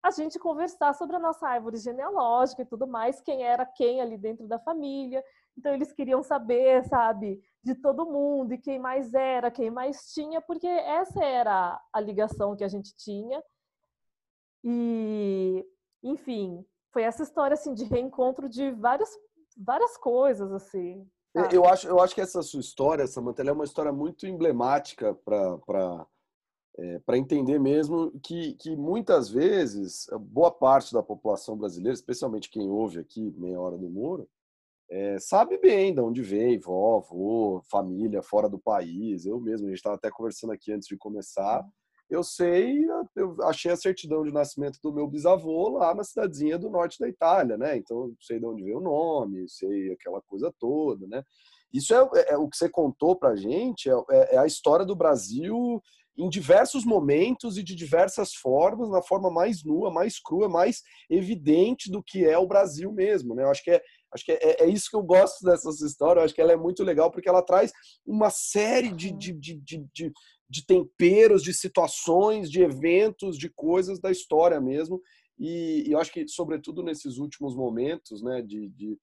[0.02, 4.16] a gente conversar sobre a nossa árvore genealógica e tudo mais, quem era quem ali
[4.16, 5.22] dentro da família.
[5.56, 10.40] Então, eles queriam saber, sabe, de todo mundo e quem mais era, quem mais tinha,
[10.40, 13.42] porque essa era a ligação que a gente tinha.
[14.64, 15.64] E,
[16.02, 19.10] enfim, foi essa história assim de reencontro de várias
[19.56, 21.06] várias coisas assim.
[21.36, 21.54] Sabe?
[21.54, 26.06] Eu acho, eu acho que essa sua história, Samantha, é uma história muito emblemática para
[26.78, 32.70] é, para entender mesmo que, que muitas vezes boa parte da população brasileira, especialmente quem
[32.70, 34.26] ouve aqui meia hora do Moro,
[34.94, 39.24] é, sabe bem de onde vem, vó, avô, família fora do país.
[39.24, 41.64] Eu mesmo, a gente estava até conversando aqui antes de começar.
[42.10, 42.84] Eu sei,
[43.16, 47.08] eu achei a certidão de nascimento do meu bisavô lá na cidadezinha do norte da
[47.08, 47.74] Itália, né?
[47.74, 51.22] Então, sei de onde veio o nome, sei aquela coisa toda, né?
[51.72, 54.84] Isso é, é, é o que você contou pra gente, é, é, é a história
[54.84, 55.82] do Brasil
[56.18, 61.90] em diversos momentos e de diversas formas, na forma mais nua, mais crua, mais evidente
[61.90, 63.44] do que é o Brasil mesmo, né?
[63.44, 66.24] Eu acho que é, Acho que é, é, isso que eu gosto dessas histórias.
[66.24, 67.72] Acho que ela é muito legal porque ela traz
[68.06, 70.12] uma série de, de, de, de,
[70.48, 75.00] de temperos, de situações, de eventos, de coisas da história mesmo.
[75.38, 78.98] E, e eu acho que, sobretudo nesses últimos momentos, né, de, de,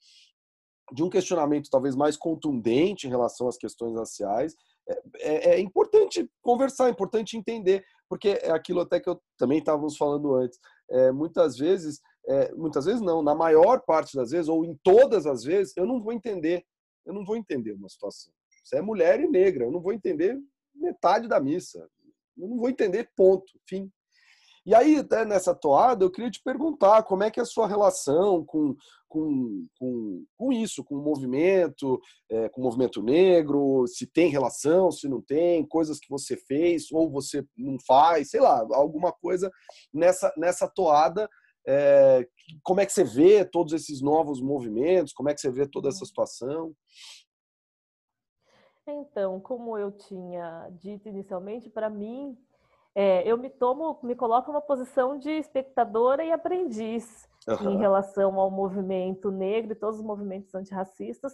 [0.94, 4.56] de um questionamento talvez mais contundente em relação às questões raciais,
[4.88, 9.60] é, é, é, importante conversar, é importante entender, porque é aquilo até que eu também
[9.60, 10.60] estávamos falando antes.
[10.90, 15.26] É, muitas vezes é, muitas vezes não, na maior parte das vezes, ou em todas
[15.26, 16.66] as vezes, eu não vou entender.
[17.06, 18.32] Eu não vou entender uma situação.
[18.64, 20.40] Você é mulher e negra, eu não vou entender
[20.76, 21.88] metade da missa.
[22.38, 23.92] Eu não vou entender, ponto, fim.
[24.66, 28.46] E aí, nessa toada, eu queria te perguntar como é que é a sua relação
[28.46, 28.76] com,
[29.08, 34.92] com, com, com isso, com o movimento, é, com o movimento negro, se tem relação,
[34.92, 39.50] se não tem, coisas que você fez ou você não faz, sei lá, alguma coisa
[39.92, 41.28] nessa, nessa toada
[41.68, 42.28] é,
[42.64, 45.14] como é que você vê todos esses novos movimentos?
[45.14, 46.74] Como é que você vê toda essa situação?
[48.88, 52.38] Então, como eu tinha dito inicialmente, para mim,
[52.96, 57.72] é, eu me tomo, me coloco numa posição de espectadora e aprendiz uhum.
[57.72, 61.34] em relação ao movimento negro e todos os movimentos antirracistas,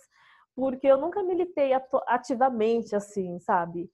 [0.53, 1.71] porque eu nunca militei
[2.07, 3.89] ativamente assim, sabe?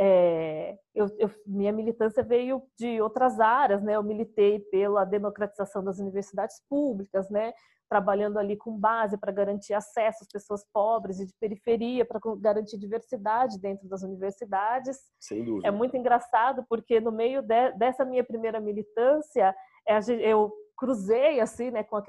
[0.00, 3.96] É, eu, eu, minha militância veio de outras áreas, né?
[3.96, 7.52] Eu militei pela democratização das universidades públicas, né?
[7.90, 12.78] Trabalhando ali com base para garantir acesso às pessoas pobres e de periferia, para garantir
[12.78, 14.98] diversidade dentro das universidades.
[15.18, 15.66] Sem dúvida.
[15.66, 19.54] É muito engraçado porque no meio de, dessa minha primeira militância,
[19.86, 22.02] é, eu cruzei assim, né, com a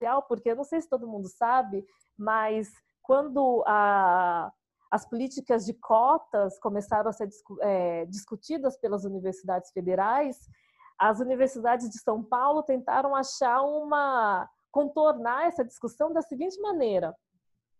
[0.00, 1.84] social, porque eu não sei se todo mundo sabe,
[2.18, 2.68] mas
[3.02, 4.50] quando a
[4.90, 7.28] as políticas de cotas começaram a ser
[7.60, 10.48] é, discutidas pelas universidades federais,
[10.98, 17.14] as universidades de São Paulo tentaram achar uma contornar essa discussão da seguinte maneira: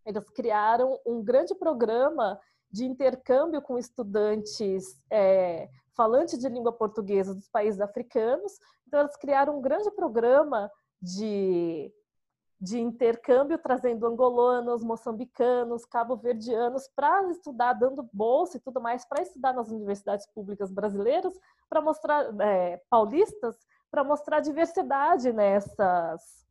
[0.07, 7.49] eles criaram um grande programa de intercâmbio com estudantes é, falantes de língua portuguesa dos
[7.49, 8.59] países africanos.
[8.87, 10.71] Então, eles criaram um grande programa
[11.03, 11.93] de
[12.61, 19.55] de intercâmbio, trazendo angolanos, moçambicanos, cabo-verdianos para estudar, dando bolsa e tudo mais, para estudar
[19.55, 21.33] nas universidades públicas brasileiras,
[21.71, 23.57] para mostrar, é, paulistas,
[23.91, 26.47] para mostrar diversidade nessas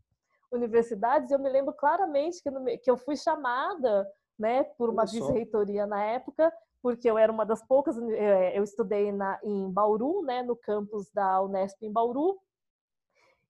[0.52, 1.30] universidades.
[1.30, 6.04] Eu me lembro claramente que, no, que eu fui chamada né, por uma vice-reitoria na
[6.04, 10.56] época, porque eu era uma das poucas, é, eu estudei na, em Bauru, né, no
[10.56, 12.40] campus da Unesp em Bauru,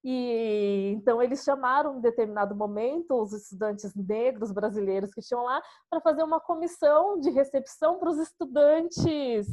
[0.02, 6.00] e então eles chamaram em determinado momento os estudantes negros brasileiros que tinham lá para
[6.00, 9.46] fazer uma comissão de recepção para os estudantes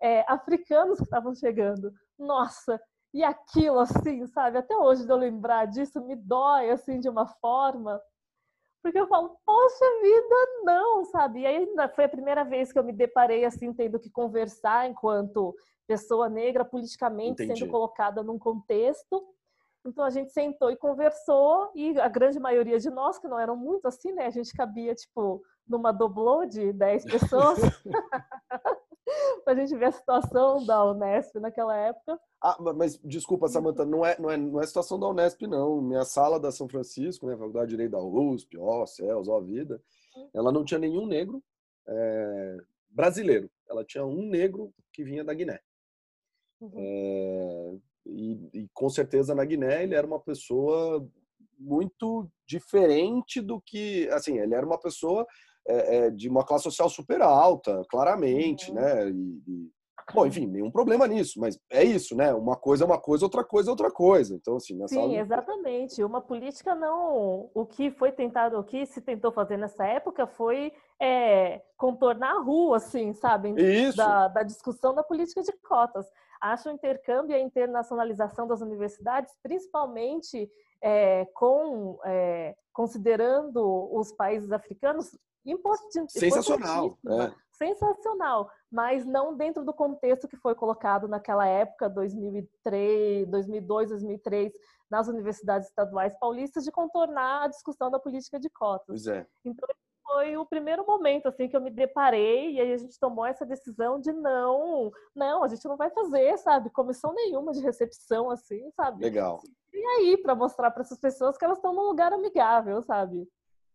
[0.00, 1.90] é, africanos que estavam chegando.
[2.18, 2.80] Nossa,
[3.14, 4.58] e aquilo assim, sabe?
[4.58, 8.00] Até hoje de eu lembrar disso me dói assim de uma forma,
[8.82, 11.40] porque eu falo, poxa vida, não, sabe?
[11.40, 15.54] E aí foi a primeira vez que eu me deparei assim tendo que conversar enquanto
[15.86, 17.60] pessoa negra politicamente Entendi.
[17.60, 19.26] sendo colocada num contexto
[19.84, 23.56] então a gente sentou e conversou e a grande maioria de nós, que não eram
[23.56, 24.26] muito assim, né?
[24.26, 27.58] A gente cabia, tipo, numa doblô de 10 pessoas.
[29.44, 32.18] para a gente ver a situação da Unesp naquela época.
[32.42, 35.80] Ah, mas desculpa, Samanta, não é, não, é, não é situação da Unesp, não.
[35.80, 39.82] Minha sala da São Francisco, né, Faculdade de Direito da USP, ó céus, ó vida,
[40.32, 41.42] ela não tinha nenhum negro
[41.86, 42.58] é,
[42.90, 43.50] brasileiro.
[43.68, 45.60] Ela tinha um negro que vinha da Guiné.
[46.60, 46.72] Uhum.
[46.76, 47.76] É,
[48.08, 51.06] e, e, com certeza na Guiné ele era uma pessoa
[51.58, 55.26] muito diferente do que, assim, ele era uma pessoa
[55.66, 58.76] é, é, de uma classe social super alta, claramente, uhum.
[58.76, 59.10] né?
[59.10, 59.70] E, e,
[60.14, 62.32] bom, enfim, nenhum problema nisso, mas é isso, né?
[62.34, 64.34] Uma coisa é uma coisa, outra coisa é outra coisa.
[64.34, 66.02] Então, assim, nessa Sim, exatamente.
[66.02, 67.50] Uma política não.
[67.54, 72.40] O que foi tentado, o que se tentou fazer nessa época foi é, contornar a
[72.40, 73.54] rua, assim, sabe?
[73.56, 73.96] Isso.
[73.96, 76.06] Da, da discussão da política de cotas
[76.40, 84.52] acho o intercâmbio e a internacionalização das universidades, principalmente é, com é, considerando os países
[84.52, 87.32] africanos, importante, sensacional, é.
[87.58, 94.52] Sensacional, mas não dentro do contexto que foi colocado naquela época, 2003, 2002, 2003,
[94.90, 98.86] nas universidades estaduais paulistas, de contornar a discussão da política de cotas.
[98.86, 99.26] Pois é.
[99.44, 99.68] Então
[100.04, 103.44] foi o primeiro momento assim que eu me deparei e aí a gente tomou essa
[103.44, 108.70] decisão de não, não, a gente não vai fazer, sabe, comissão nenhuma de recepção assim,
[108.70, 109.04] sabe?
[109.04, 109.42] Legal.
[109.70, 113.28] E aí para mostrar para essas pessoas que elas estão num lugar amigável, sabe?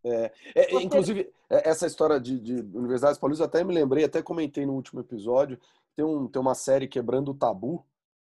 [0.05, 0.81] É, é.
[0.81, 4.99] Inclusive, é, essa história de, de universidades paulistas, até me lembrei, até comentei no último
[4.99, 5.59] episódio,
[5.95, 7.85] tem, um, tem uma série Quebrando o Tabu,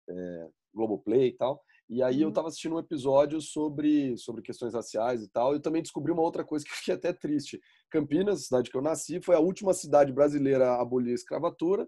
[0.10, 2.50] é, Globoplay e tal, e aí eu estava uhum.
[2.50, 5.54] assistindo um episódio sobre, sobre questões raciais e tal.
[5.54, 7.62] E eu também descobri uma outra coisa que eu fiquei até triste.
[7.90, 11.88] Campinas, cidade que eu nasci, foi a última cidade brasileira a abolir a escravatura,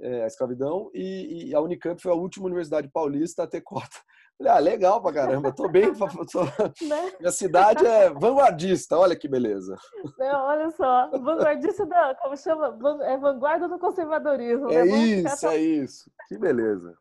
[0.00, 3.88] é, a escravidão, e, e, a Unicamp foi a última universidade paulista a ter cota.
[4.38, 5.92] Falei, ah, legal pra caramba, tô bem.
[6.30, 6.44] Tô...
[6.86, 7.12] Né?
[7.18, 9.76] Minha cidade é vanguardista, olha que beleza.
[10.16, 12.78] Não, olha só, vanguardista da, como chama?
[13.02, 14.70] É vanguarda do conservadorismo.
[14.70, 14.96] É né?
[14.96, 16.10] isso, é isso.
[16.28, 16.96] Que beleza.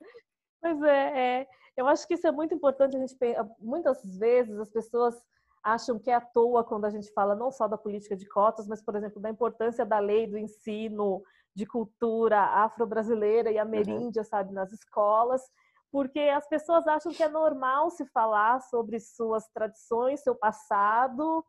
[0.59, 1.47] Pois é, é.
[1.77, 2.97] Eu acho que isso é muito importante.
[2.97, 3.15] A gente
[3.59, 5.15] muitas vezes as pessoas
[5.63, 8.67] acham que é à toa quando a gente fala não só da política de cotas,
[8.67, 11.21] mas por exemplo da importância da lei do ensino
[11.57, 14.27] de cultura afro-brasileira e ameríndia, uhum.
[14.27, 15.41] sabe, nas escolas,
[15.91, 21.43] porque as pessoas acham que é normal se falar sobre suas tradições, seu passado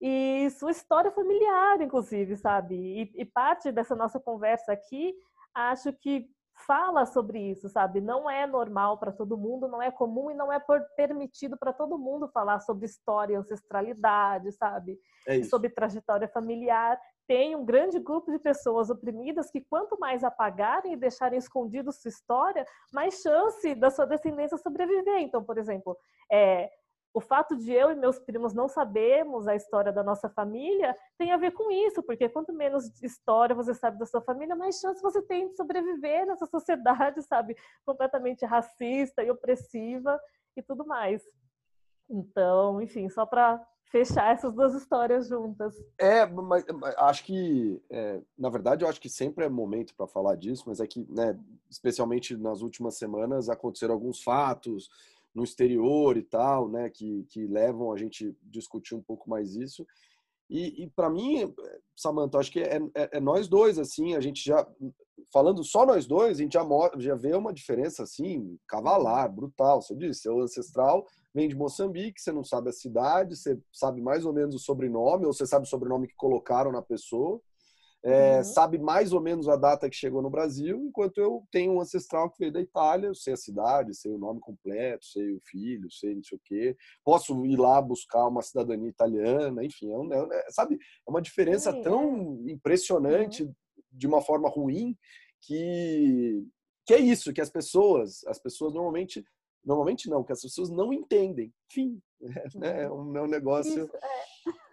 [0.00, 2.76] e sua história familiar, inclusive, sabe?
[2.76, 5.12] E, e parte dessa nossa conversa aqui,
[5.52, 6.30] acho que
[6.64, 8.00] fala sobre isso, sabe?
[8.00, 10.62] Não é normal para todo mundo, não é comum e não é
[10.96, 15.00] permitido para todo mundo falar sobre história, ancestralidade, sabe?
[15.26, 20.92] É sobre trajetória familiar, tem um grande grupo de pessoas oprimidas que quanto mais apagarem
[20.92, 25.18] e deixarem escondido sua história, mais chance da sua descendência sobreviver.
[25.18, 25.96] Então, por exemplo,
[26.30, 26.70] é,
[27.14, 31.30] o fato de eu e meus primos não sabermos a história da nossa família tem
[31.32, 35.02] a ver com isso, porque quanto menos história você sabe da sua família, mais chance
[35.02, 40.18] você tem de sobreviver nessa sociedade, sabe, completamente racista e opressiva
[40.56, 41.22] e tudo mais.
[42.08, 45.76] Então, enfim, só para fechar essas duas histórias juntas.
[45.98, 46.64] É, mas
[46.96, 50.80] acho que, é, na verdade, eu acho que sempre é momento para falar disso, mas
[50.80, 51.38] é que, né,
[51.70, 54.88] especialmente nas últimas semanas, aconteceram alguns fatos
[55.34, 59.86] no exterior e tal, né, que, que levam a gente discutir um pouco mais isso.
[60.48, 61.54] E, e para mim,
[61.94, 64.66] Samantha, acho que é, é, é, nós dois, assim, a gente já,
[65.32, 66.64] falando só nós dois, a gente já,
[66.98, 69.80] já vê uma diferença, assim, cavalar, brutal.
[69.80, 74.24] Você disse, seu ancestral vem de Moçambique, você não sabe a cidade, você sabe mais
[74.24, 77.40] ou menos o sobrenome, ou você sabe o sobrenome que colocaram na pessoa
[78.04, 78.44] é, uhum.
[78.44, 82.28] sabe mais ou menos a data que chegou no Brasil, enquanto eu tenho um ancestral
[82.28, 85.88] que veio da Itália, eu sei a cidade, sei o nome completo, sei o filho,
[85.90, 86.76] sei não sei o quê.
[87.04, 91.72] Posso ir lá buscar uma cidadania italiana, enfim, é, um, é sabe, é uma diferença
[91.82, 92.50] tão é.
[92.50, 93.54] impressionante uhum.
[93.92, 94.96] De uma forma ruim
[95.40, 96.44] que
[96.84, 99.24] que é isso que as pessoas, as pessoas normalmente
[99.64, 101.52] normalmente não, que as pessoas não entendem.
[101.70, 102.00] Fim,
[102.56, 102.84] né?
[102.84, 103.90] É um, é um negócio isso,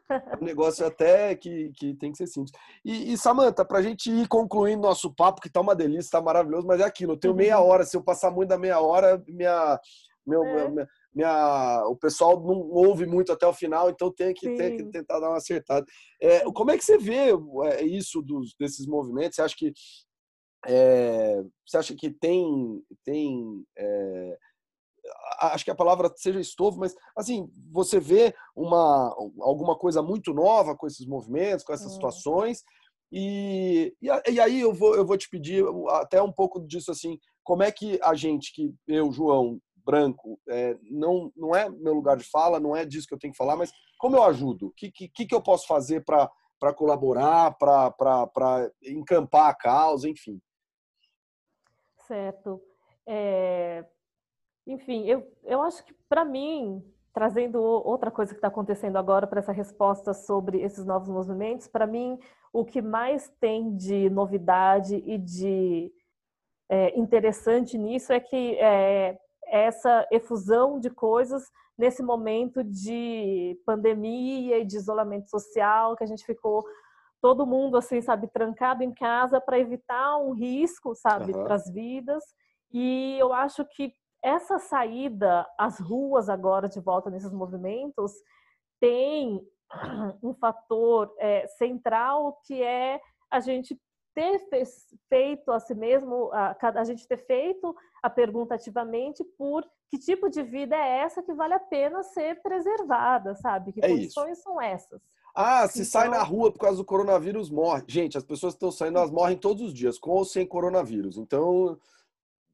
[0.10, 2.52] é um negócio até que, que tem que ser simples.
[2.84, 6.22] E, e Samanta, para a gente ir concluindo nosso papo, que tá uma delícia, tá
[6.22, 7.68] maravilhoso, mas é aquilo, eu tenho meia uhum.
[7.68, 9.80] hora, se eu passar muito da meia hora, minha,
[10.26, 10.70] meu, é.
[10.70, 14.84] minha, minha, o pessoal não ouve muito até o final, então tem que, tem que
[14.86, 15.86] tentar dar uma acertada.
[16.22, 17.32] É, como é que você vê
[17.66, 19.36] é, isso dos, desses movimentos?
[19.36, 19.74] Você acha que
[20.68, 24.38] é, você acha que tem, tem é,
[25.40, 30.76] acho que a palavra seja estofo, mas assim, você vê uma, alguma coisa muito nova
[30.76, 32.64] com esses movimentos, com essas situações,
[33.12, 37.64] e, e, aí eu vou, eu vou te pedir até um pouco disso assim, como
[37.64, 42.24] é que a gente, que eu, João, branco, é, não, não é meu lugar de
[42.24, 44.68] fala, não é disso que eu tenho que falar, mas como eu ajudo?
[44.68, 50.42] O que, que, que eu posso fazer para colaborar, para encampar a causa, enfim?
[52.08, 52.62] Certo.
[53.06, 53.86] É,
[54.66, 59.40] enfim, eu, eu acho que para mim, trazendo outra coisa que está acontecendo agora para
[59.40, 62.20] essa resposta sobre esses novos movimentos, para mim
[62.54, 65.92] o que mais tem de novidade e de
[66.70, 71.44] é, interessante nisso é que é, essa efusão de coisas
[71.78, 76.64] nesse momento de pandemia e de isolamento social que a gente ficou
[77.22, 81.44] todo mundo assim sabe trancado em casa para evitar um risco sabe uhum.
[81.44, 82.24] para as vidas
[82.72, 88.12] e eu acho que essa saída às ruas agora de volta nesses movimentos
[88.80, 89.42] tem
[90.24, 93.00] um fator é, central que é
[93.32, 93.80] a gente
[94.14, 94.40] ter
[95.08, 100.30] feito a si mesmo, a, a, gente ter feito a pergunta ativamente por que tipo
[100.30, 103.72] de vida é essa que vale a pena ser preservada, sabe?
[103.72, 104.44] Que é condições isso.
[104.44, 105.02] são essas?
[105.34, 105.92] Ah, se então...
[105.92, 107.84] sai na rua por causa do coronavírus, morre.
[107.88, 111.18] Gente, as pessoas que estão saindo, elas morrem todos os dias, com ou sem coronavírus.
[111.18, 111.80] Então,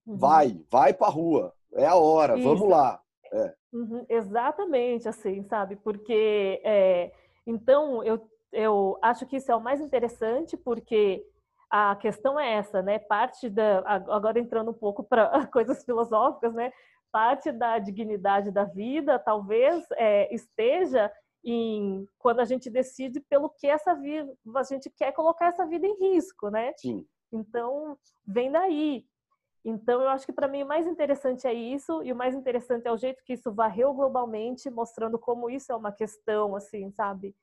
[0.06, 0.18] Uhum.
[0.18, 1.54] Vai, vai para a rua.
[1.74, 2.48] É a hora, Isso.
[2.48, 3.02] vamos lá.
[3.34, 3.54] É.
[3.74, 5.76] Uhum, exatamente, assim, sabe?
[5.76, 7.12] Porque, é,
[7.46, 11.26] então, eu, eu acho que isso é o mais interessante, porque
[11.76, 13.00] a questão é essa, né?
[13.00, 13.80] Parte da.
[13.86, 16.72] Agora entrando um pouco para coisas filosóficas, né?
[17.12, 21.12] Parte da dignidade da vida talvez é, esteja
[21.44, 25.86] em quando a gente decide pelo que essa vida a gente quer colocar essa vida
[25.86, 26.72] em risco, né?
[26.78, 27.06] Sim.
[27.32, 29.06] Então vem daí.
[29.68, 32.88] Então, eu acho que para mim o mais interessante é isso, e o mais interessante
[32.88, 37.36] é o jeito que isso varreu globalmente, mostrando como isso é uma questão, assim, sabe?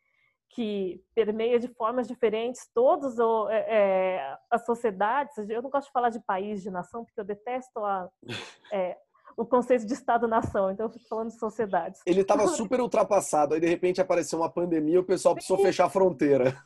[0.55, 3.19] Que permeia de formas diferentes todas
[3.51, 5.37] é, é, as sociedades.
[5.49, 8.09] Eu não gosto de falar de país, de nação, porque eu detesto a,
[8.71, 8.97] é,
[9.37, 12.01] o conceito de Estado-nação, então eu fico falando de sociedades.
[12.07, 15.87] Ele estava super ultrapassado, aí de repente apareceu uma pandemia e o pessoal precisou fechar
[15.87, 16.57] a fronteira.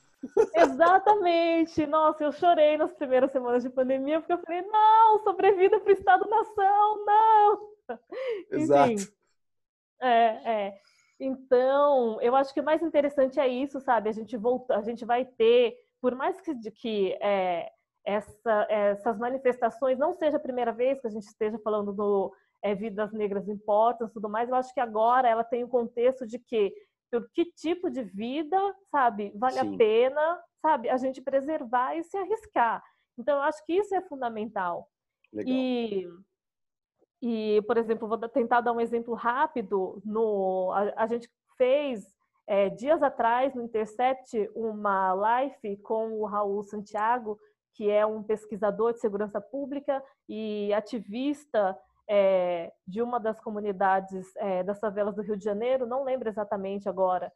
[0.54, 1.86] Exatamente.
[1.86, 5.92] Nossa, eu chorei nas primeiras semanas de pandemia porque eu falei, não, sobrevida para o
[5.92, 7.68] Estado-nação, não.
[8.50, 8.92] Exato.
[8.92, 9.08] Enfim,
[10.00, 10.74] é, é.
[11.18, 14.08] Então, eu acho que o mais interessante é isso, sabe?
[14.08, 17.70] A gente volta, a gente vai ter, por mais que, que é,
[18.04, 22.74] essa, essas manifestações não seja a primeira vez que a gente esteja falando do é,
[22.74, 24.48] vidas negras importam, tudo mais.
[24.48, 26.72] Eu acho que agora ela tem o contexto de que
[27.10, 28.58] por que tipo de vida,
[28.90, 29.74] sabe, vale Sim.
[29.74, 32.82] a pena, sabe, a gente preservar e se arriscar.
[33.18, 34.88] Então, eu acho que isso é fundamental.
[35.32, 35.54] Legal.
[35.54, 36.06] E,
[37.22, 40.00] e por exemplo, vou tentar dar um exemplo rápido.
[40.04, 42.04] No, a, a gente fez
[42.46, 47.38] é, dias atrás, no Intercept, uma live com o Raul Santiago,
[47.74, 51.76] que é um pesquisador de segurança pública e ativista
[52.08, 56.88] é, de uma das comunidades é, das favelas do Rio de Janeiro, não lembro exatamente
[56.88, 57.32] agora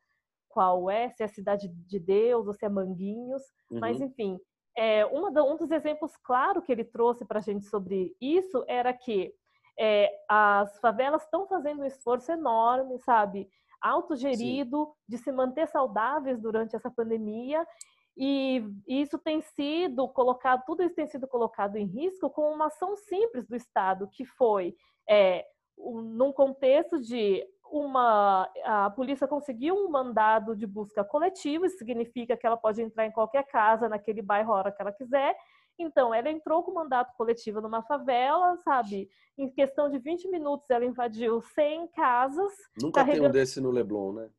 [0.49, 3.81] qual é, se é Cidade de Deus ou se é Manguinhos, uhum.
[3.81, 4.39] mas enfim,
[4.77, 8.93] é, da, um dos exemplos claro que ele trouxe para a gente sobre isso era
[8.93, 9.35] que
[9.81, 13.49] é, as favelas estão fazendo um esforço enorme, sabe,
[13.81, 14.93] autogerido, Sim.
[15.09, 17.67] de se manter saudáveis durante essa pandemia
[18.15, 22.95] e isso tem sido colocado, tudo isso tem sido colocado em risco com uma ação
[22.95, 24.77] simples do Estado, que foi
[25.09, 25.47] é,
[25.79, 32.37] um, num contexto de uma a polícia conseguiu um mandado de busca coletivo, isso significa
[32.37, 35.35] que ela pode entrar em qualquer casa naquele bairro a hora que ela quiser.
[35.79, 39.09] Então, ela entrou com mandato coletivo numa favela, sabe?
[39.39, 42.53] Em questão de 20 minutos, ela invadiu 100 casas.
[42.81, 43.23] Nunca carregando...
[43.23, 44.31] tem um desse no Leblon, né?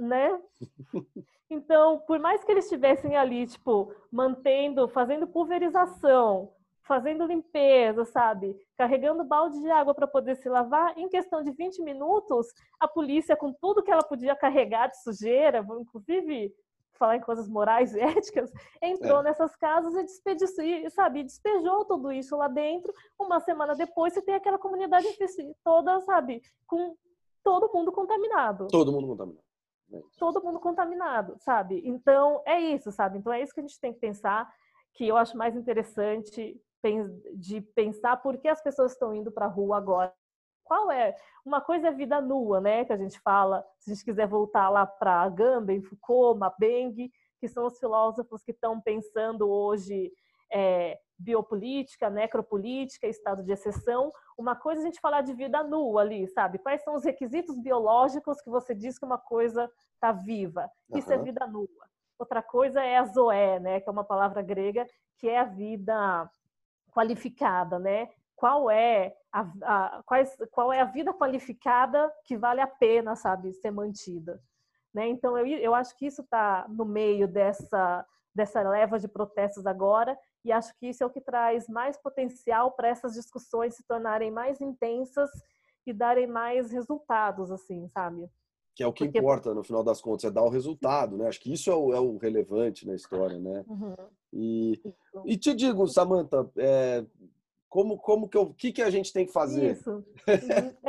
[0.00, 0.40] Né?
[1.50, 8.56] Então, por mais que eles estivessem ali, tipo, mantendo, fazendo pulverização, fazendo limpeza, sabe?
[8.76, 12.46] Carregando balde de água para poder se lavar, em questão de 20 minutos,
[12.78, 16.52] a polícia, com tudo que ela podia carregar de sujeira, inclusive
[16.98, 19.24] falar em coisas morais e éticas, entrou é.
[19.24, 22.92] nessas casas e despediu, sabe, despejou tudo isso lá dentro.
[23.18, 25.06] Uma semana depois, você tem aquela comunidade
[25.62, 26.96] toda, sabe, com
[27.42, 28.68] todo mundo contaminado.
[28.68, 29.44] Todo mundo contaminado.
[29.92, 31.82] É todo mundo contaminado, sabe?
[31.84, 33.18] Então, é isso, sabe?
[33.18, 34.50] Então, é isso que a gente tem que pensar,
[34.94, 36.60] que eu acho mais interessante
[37.34, 40.12] de pensar por que as pessoas estão indo para a rua agora.
[40.64, 41.14] Qual é?
[41.44, 42.84] Uma coisa é vida nua, né?
[42.84, 47.48] Que a gente fala, se a gente quiser voltar lá para Agamben, Foucault, Mabeng, que
[47.48, 50.10] são os filósofos que estão pensando hoje
[50.50, 54.12] é, biopolítica, necropolítica, estado de exceção.
[54.36, 56.58] Uma coisa é a gente falar de vida nua ali, sabe?
[56.58, 60.70] Quais são os requisitos biológicos que você diz que uma coisa está viva?
[60.94, 61.14] Isso uhum.
[61.14, 61.68] é vida nua.
[62.18, 63.80] Outra coisa é a zoé, né?
[63.80, 64.86] Que é uma palavra grega
[65.18, 66.30] que é a vida
[66.92, 68.08] qualificada, né?
[68.36, 73.52] Qual é a, a quais, qual é a vida qualificada que vale a pena, sabe,
[73.52, 74.40] ser mantida?
[74.94, 75.08] Né?
[75.08, 80.18] Então eu, eu acho que isso está no meio dessa dessa leva de protestos agora
[80.44, 84.28] e acho que isso é o que traz mais potencial para essas discussões se tornarem
[84.28, 85.30] mais intensas
[85.86, 88.28] e darem mais resultados, assim, sabe?
[88.74, 89.18] Que é o que Porque...
[89.18, 91.28] importa, no final das contas, é dar o resultado, né?
[91.28, 93.64] Acho que isso é o, é o relevante na história, né?
[93.68, 93.94] Uhum.
[94.32, 94.82] E,
[95.24, 97.06] e te digo, Samantha, é,
[97.74, 99.72] como, como que, eu, que, que a gente tem que fazer?
[99.72, 99.90] Isso.
[99.90, 100.04] Uhum.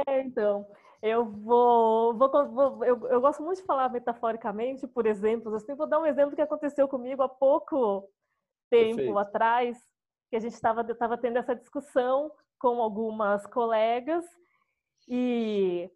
[0.08, 0.68] é, então,
[1.02, 5.88] eu vou, vou, vou eu, eu, gosto muito de falar metaforicamente por exemplos, assim, vou
[5.88, 8.08] dar um exemplo que aconteceu comigo há pouco
[8.70, 9.18] tempo Perfeito.
[9.18, 9.80] atrás,
[10.30, 14.24] que a gente estava tava tendo essa discussão com algumas colegas
[15.08, 15.90] e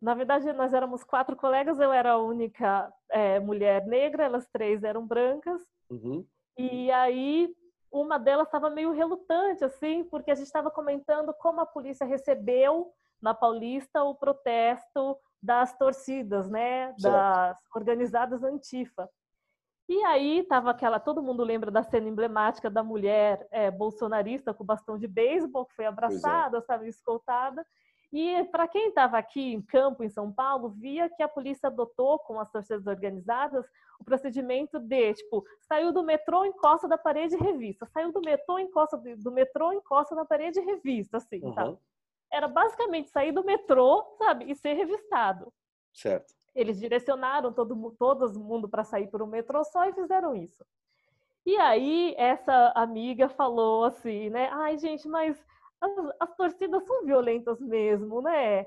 [0.00, 4.84] na verdade nós éramos quatro colegas, eu era a única é, mulher negra, elas três
[4.84, 5.60] eram brancas
[5.90, 6.24] uhum.
[6.56, 7.52] e aí
[7.90, 12.92] uma delas estava meio relutante assim, porque a gente estava comentando como a polícia recebeu
[13.20, 17.02] na Paulista o protesto das torcidas, né, certo.
[17.02, 19.08] das organizadas Antifa.
[19.88, 24.64] E aí tava aquela, todo mundo lembra da cena emblemática da mulher é, bolsonarista com
[24.64, 26.60] bastão de beisebol, que foi abraçada, é.
[26.60, 27.66] sabe, escoltada.
[28.12, 32.18] E para quem estava aqui em campo, em São Paulo, via que a polícia adotou
[32.18, 33.64] com as torcidas organizadas
[34.00, 37.86] o procedimento de, tipo, saiu do metrô, encosta da parede revista.
[37.86, 41.78] Saiu do metrô, encosta do metrô, encosta na parede revista, assim, uhum.
[42.32, 45.52] Era basicamente sair do metrô, sabe, e ser revistado.
[45.92, 46.32] Certo.
[46.54, 50.64] Eles direcionaram todo, todo mundo para sair por um metrô só e fizeram isso.
[51.44, 54.48] E aí essa amiga falou assim, né?
[54.52, 55.44] Ai, gente, mas
[55.80, 58.66] as, as torcidas são violentas mesmo, né?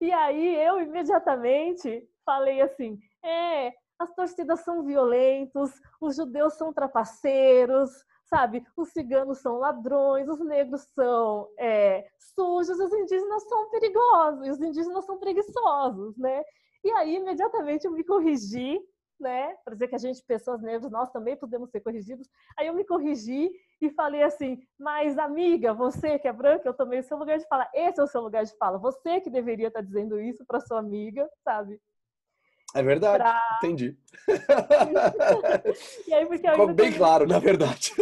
[0.00, 5.70] E aí eu imediatamente falei assim, é, as torcidas são violentos,
[6.00, 7.90] os judeus são trapaceiros,
[8.24, 8.64] sabe?
[8.76, 15.04] Os ciganos são ladrões, os negros são é, sujos, os indígenas são perigosos, os indígenas
[15.04, 16.42] são preguiçosos, né?
[16.82, 18.78] E aí, imediatamente, eu me corrigi,
[19.18, 19.54] né?
[19.64, 22.28] Para dizer que a gente, pessoas negras, nós também podemos ser corrigidos.
[22.58, 23.50] Aí eu me corrigi
[23.86, 27.46] e falei assim: Mas, amiga, você que é branca, eu tomei o seu lugar de
[27.46, 27.68] fala.
[27.74, 28.78] Esse é o seu lugar de fala.
[28.78, 31.80] Você que deveria estar dizendo isso para sua amiga, sabe?
[32.74, 33.40] É verdade, pra...
[33.58, 33.96] entendi.
[36.08, 37.92] e aí, porque Ficou bem claro, na verdade.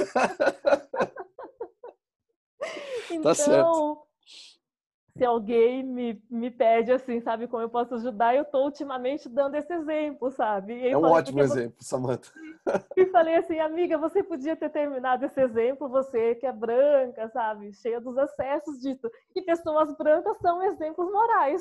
[3.11, 4.12] então, tá certo
[5.17, 9.57] se alguém me, me pede assim, sabe, como eu posso ajudar, eu estou ultimamente dando
[9.57, 10.89] esse exemplo, sabe?
[10.89, 11.89] É um ótimo exemplo, você...
[11.89, 12.31] Samantha.
[12.97, 17.73] E falei assim, amiga, você podia ter terminado esse exemplo, você que é branca, sabe,
[17.75, 19.11] cheia dos excessos disso.
[19.35, 21.61] E pessoas brancas são exemplos morais.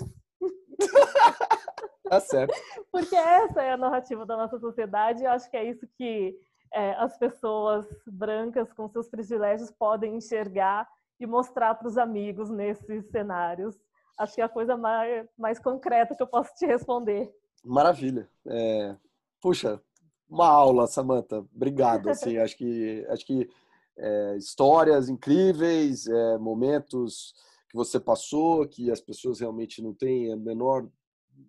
[2.07, 2.53] Tá certo.
[2.91, 6.37] Porque essa é a narrativa da nossa sociedade e acho que é isso que
[6.71, 10.87] é, as pessoas brancas com seus privilégios podem enxergar
[11.23, 13.79] e mostrar para os amigos nesses cenários.
[14.17, 17.31] Acho que é a coisa mais, mais concreta que eu posso te responder.
[17.63, 18.29] Maravilha.
[18.47, 18.95] É,
[19.41, 19.81] puxa,
[20.29, 21.45] uma aula, Samantha.
[21.55, 22.09] Obrigado.
[22.09, 23.49] Assim, acho que acho que
[23.97, 27.33] é, histórias incríveis, é, momentos
[27.69, 30.87] que você passou, que as pessoas realmente não têm a menor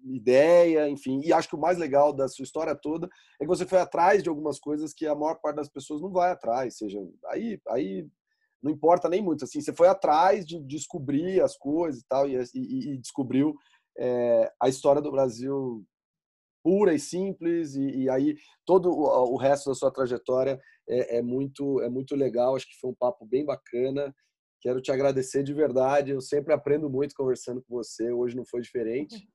[0.05, 1.21] ideia, enfim.
[1.25, 3.09] E acho que o mais legal da sua história toda
[3.41, 6.11] é que você foi atrás de algumas coisas que a maior parte das pessoas não
[6.11, 6.77] vai atrás.
[6.77, 8.07] Seja, aí, aí
[8.63, 9.45] não importa nem muito.
[9.45, 13.55] Assim, você foi atrás de descobrir as coisas e tal, e, e, e descobriu
[13.99, 15.85] é, a história do Brasil
[16.63, 21.23] pura e simples e, e aí todo o, o, resto da sua trajetória é, é,
[21.23, 24.15] muito é muito legal acho que foi um papo bem bacana
[24.61, 28.61] quero te agradecer de verdade eu sempre aprendo muito conversando com você hoje não foi
[28.61, 29.29] diferente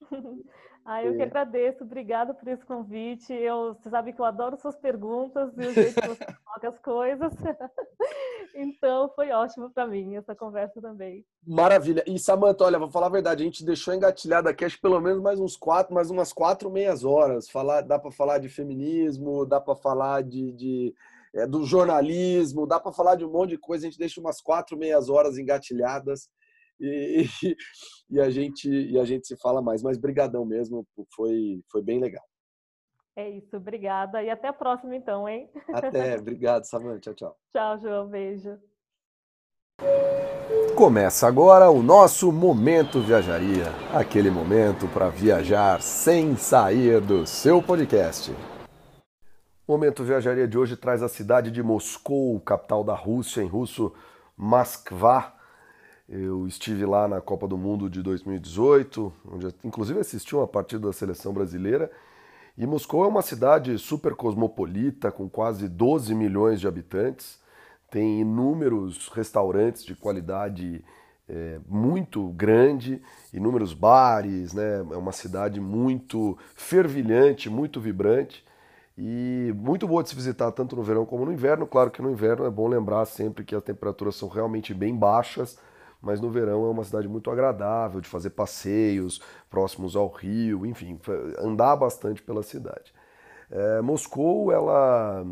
[0.90, 3.30] Ah, eu que agradeço, obrigada por esse convite.
[3.30, 6.78] Eu, você sabe que eu adoro suas perguntas e o jeito que você coloca as
[6.78, 7.30] coisas.
[8.56, 11.26] então, foi ótimo para mim essa conversa também.
[11.46, 12.02] Maravilha.
[12.06, 14.98] E Samanta, olha, vou falar a verdade, a gente deixou engatilhado aqui, acho que pelo
[14.98, 17.50] menos mais uns quatro, mais umas quatro meias horas.
[17.50, 20.94] Falar, dá para falar de feminismo, dá para falar de, de
[21.34, 23.86] é, do jornalismo, dá para falar de um monte de coisa.
[23.86, 26.30] A gente deixa umas quatro meias horas engatilhadas
[26.80, 27.26] e,
[28.10, 29.82] e, a gente e a gente se fala mais.
[29.82, 32.24] Mas brigadão mesmo, foi foi bem legal.
[33.16, 35.50] É isso, obrigada e até a próxima então, hein?
[35.72, 37.36] Até, obrigado, Samanta, tchau, tchau.
[37.52, 38.56] Tchau, João, beijo.
[40.76, 48.30] Começa agora o nosso Momento Viajaria, aquele momento para viajar sem sair do seu podcast.
[49.66, 53.92] O Momento Viajaria de hoje traz a cidade de Moscou, capital da Rússia, em russo
[54.36, 55.34] Moskva,
[56.08, 60.92] eu estive lá na Copa do Mundo de 2018, onde inclusive assisti uma partida da
[60.92, 61.90] seleção brasileira.
[62.56, 67.38] E Moscou é uma cidade super cosmopolita, com quase 12 milhões de habitantes.
[67.90, 70.84] Tem inúmeros restaurantes de qualidade
[71.28, 73.02] é, muito grande,
[73.32, 74.78] inúmeros bares, né?
[74.78, 78.44] é uma cidade muito fervilhante, muito vibrante
[78.96, 81.66] e muito boa de se visitar tanto no verão como no inverno.
[81.66, 85.58] Claro que no inverno é bom lembrar sempre que as temperaturas são realmente bem baixas,
[86.00, 89.20] mas no verão é uma cidade muito agradável de fazer passeios
[89.50, 90.98] próximos ao rio, enfim,
[91.38, 92.92] andar bastante pela cidade.
[93.50, 95.24] É, Moscou, ela,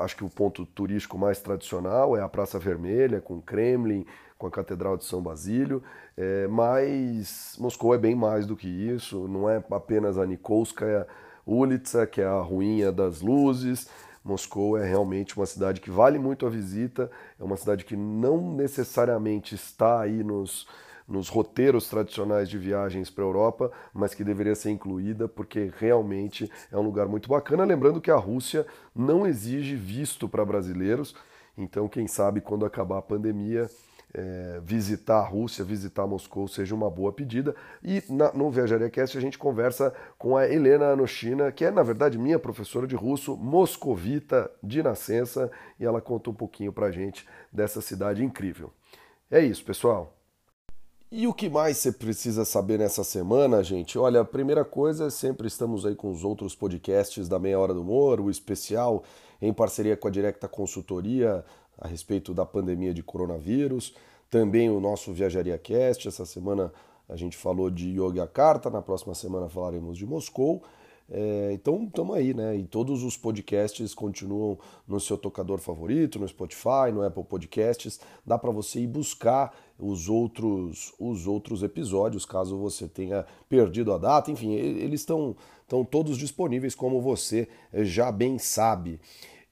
[0.00, 4.04] acho que o ponto turístico mais tradicional é a Praça Vermelha, com o Kremlin,
[4.36, 5.82] com a Catedral de São Basílio,
[6.16, 11.06] é, mas Moscou é bem mais do que isso, não é apenas a Nikolskaya
[11.46, 13.88] Ulitsa, que é a ruinha das luzes,
[14.24, 18.54] Moscou é realmente uma cidade que vale muito a visita, é uma cidade que não
[18.54, 20.66] necessariamente está aí nos,
[21.08, 26.50] nos roteiros tradicionais de viagens para a Europa, mas que deveria ser incluída porque realmente
[26.70, 27.64] é um lugar muito bacana.
[27.64, 31.14] Lembrando que a Rússia não exige visto para brasileiros,
[31.58, 33.68] então quem sabe quando acabar a pandemia
[34.14, 37.54] é, visitar a Rússia, visitar Moscou seja uma boa pedida.
[37.82, 41.82] E na, no Viajaria Cast a gente conversa com a Helena Anoshina, que é na
[41.82, 47.26] verdade minha professora de russo, moscovita de nascença, e ela conta um pouquinho pra gente
[47.52, 48.70] dessa cidade incrível.
[49.30, 50.14] É isso, pessoal.
[51.14, 53.98] E o que mais você precisa saber nessa semana, gente?
[53.98, 57.82] Olha, a primeira coisa, sempre estamos aí com os outros podcasts da Meia Hora do
[57.82, 59.04] Humor, o especial
[59.38, 61.44] em parceria com a Directa Consultoria,
[61.78, 63.94] a respeito da pandemia de coronavírus.
[64.30, 66.08] Também o nosso Viajaria Cast.
[66.08, 66.72] Essa semana
[67.08, 70.62] a gente falou de Yogyakarta, na próxima semana falaremos de Moscou.
[71.10, 72.56] É, então estamos aí, né?
[72.56, 74.58] E todos os podcasts continuam
[74.88, 78.00] no seu tocador favorito, no Spotify, no Apple Podcasts.
[78.24, 83.98] Dá para você ir buscar os outros, os outros episódios, caso você tenha perdido a
[83.98, 84.30] data.
[84.30, 88.98] Enfim, eles estão, estão todos disponíveis, como você já bem sabe.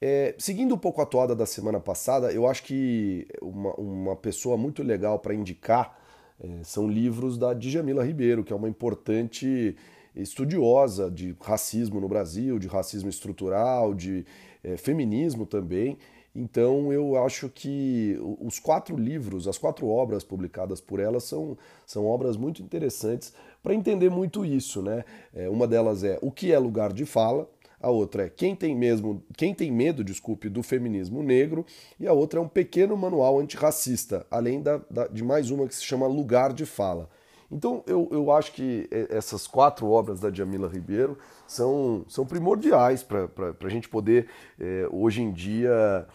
[0.03, 4.57] É, seguindo um pouco a toada da semana passada, eu acho que uma, uma pessoa
[4.57, 5.99] muito legal para indicar
[6.43, 9.77] é, são livros da Djamila Ribeiro, que é uma importante
[10.17, 14.25] estudiosa de racismo no Brasil, de racismo estrutural, de
[14.65, 15.99] é, feminismo também.
[16.35, 22.07] Então eu acho que os quatro livros, as quatro obras publicadas por ela são, são
[22.07, 24.81] obras muito interessantes para entender muito isso.
[24.81, 25.05] Né?
[25.35, 27.51] É, uma delas é O que é lugar de fala,
[27.81, 31.65] a outra é Quem tem, mesmo, quem tem medo, desculpe, do feminismo negro,
[31.99, 35.75] e a outra é um pequeno manual antirracista, além da, da, de mais uma que
[35.75, 37.09] se chama Lugar de Fala.
[37.51, 41.19] Então eu, eu acho que essas quatro obras da Jamila Ribeiro
[41.49, 43.29] são, são primordiais para
[43.61, 44.29] a gente poder,
[44.59, 46.07] é, hoje em dia,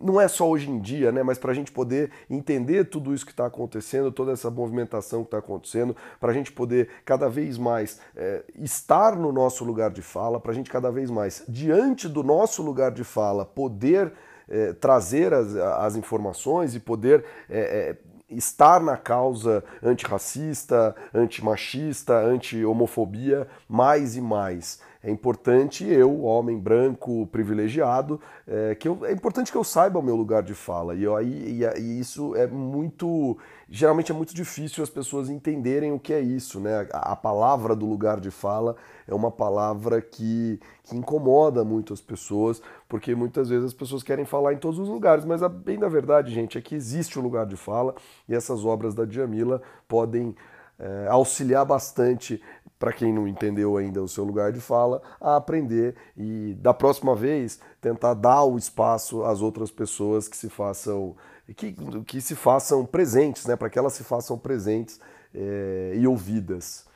[0.00, 3.24] não é só hoje em dia, né, mas para a gente poder entender tudo isso
[3.24, 7.56] que está acontecendo, toda essa movimentação que está acontecendo, para a gente poder cada vez
[7.56, 12.08] mais é, estar no nosso lugar de fala, para a gente cada vez mais, diante
[12.08, 14.12] do nosso lugar de fala, poder
[14.48, 17.96] é, trazer as, as, informações e poder é,
[18.28, 28.18] estar na causa antirracista, antimachista, anti-homofobia mais e mais é importante eu, homem branco privilegiado,
[28.48, 30.94] é, que eu, é importante que eu saiba o meu lugar de fala.
[30.94, 33.36] E, eu, e, e, isso é muito.
[33.68, 36.58] Geralmente é muito difícil as pessoas entenderem o que é isso.
[36.58, 36.88] Né?
[36.90, 38.76] A, a palavra do lugar de fala
[39.06, 44.24] é uma palavra que, que incomoda muito as pessoas, porque muitas vezes as pessoas querem
[44.24, 45.26] falar em todos os lugares.
[45.26, 47.94] Mas a bem da verdade, gente, é que existe o um lugar de fala
[48.26, 50.34] e essas obras da Djamila podem.
[50.76, 52.42] É, auxiliar bastante
[52.78, 57.14] para quem não entendeu ainda o seu lugar de fala, a aprender e da próxima
[57.14, 61.16] vez tentar dar o espaço às outras pessoas que se façam
[61.56, 61.74] que,
[62.06, 64.98] que se façam presentes, né, para que elas se façam presentes
[65.34, 66.86] é, e ouvidas.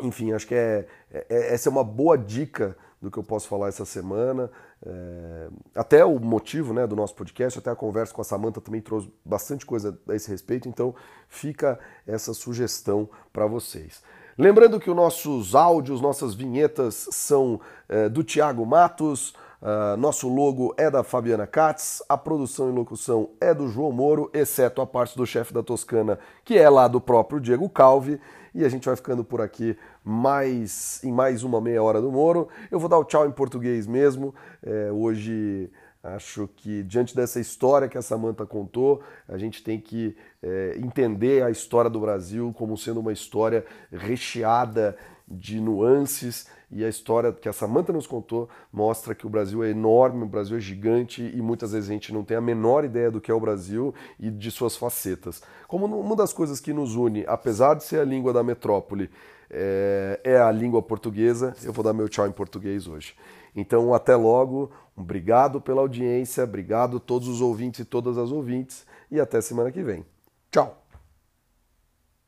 [0.00, 3.68] Enfim, acho que é, é, essa é uma boa dica do que eu posso falar
[3.68, 4.50] essa semana.
[4.84, 8.80] É, até o motivo né, do nosso podcast, até a conversa com a Samanta também
[8.80, 10.94] trouxe bastante coisa a esse respeito, então
[11.28, 14.02] fica essa sugestão para vocês.
[14.36, 20.74] Lembrando que os nossos áudios, nossas vinhetas são é, do Tiago Matos, uh, nosso logo
[20.78, 25.16] é da Fabiana Katz, a produção e locução é do João Moro, exceto a parte
[25.16, 28.18] do chefe da Toscana, que é lá do próprio Diego Calvi.
[28.54, 32.48] E a gente vai ficando por aqui mais em mais uma meia hora do Moro.
[32.70, 34.34] Eu vou dar o tchau em português mesmo.
[34.62, 35.70] É, hoje
[36.02, 41.44] Acho que diante dessa história que a Samanta contou, a gente tem que é, entender
[41.44, 44.96] a história do Brasil como sendo uma história recheada
[45.28, 49.70] de nuances e a história que a Samanta nos contou mostra que o Brasil é
[49.70, 53.08] enorme, o Brasil é gigante e muitas vezes a gente não tem a menor ideia
[53.08, 55.40] do que é o Brasil e de suas facetas.
[55.68, 59.08] Como uma das coisas que nos une, apesar de ser a língua da metrópole,
[59.48, 63.14] é, é a língua portuguesa, eu vou dar meu tchau em português hoje.
[63.54, 64.70] Então, até logo.
[64.96, 69.70] Obrigado pela audiência, obrigado a todos os ouvintes e todas as ouvintes e até semana
[69.70, 70.04] que vem.
[70.50, 70.81] Tchau!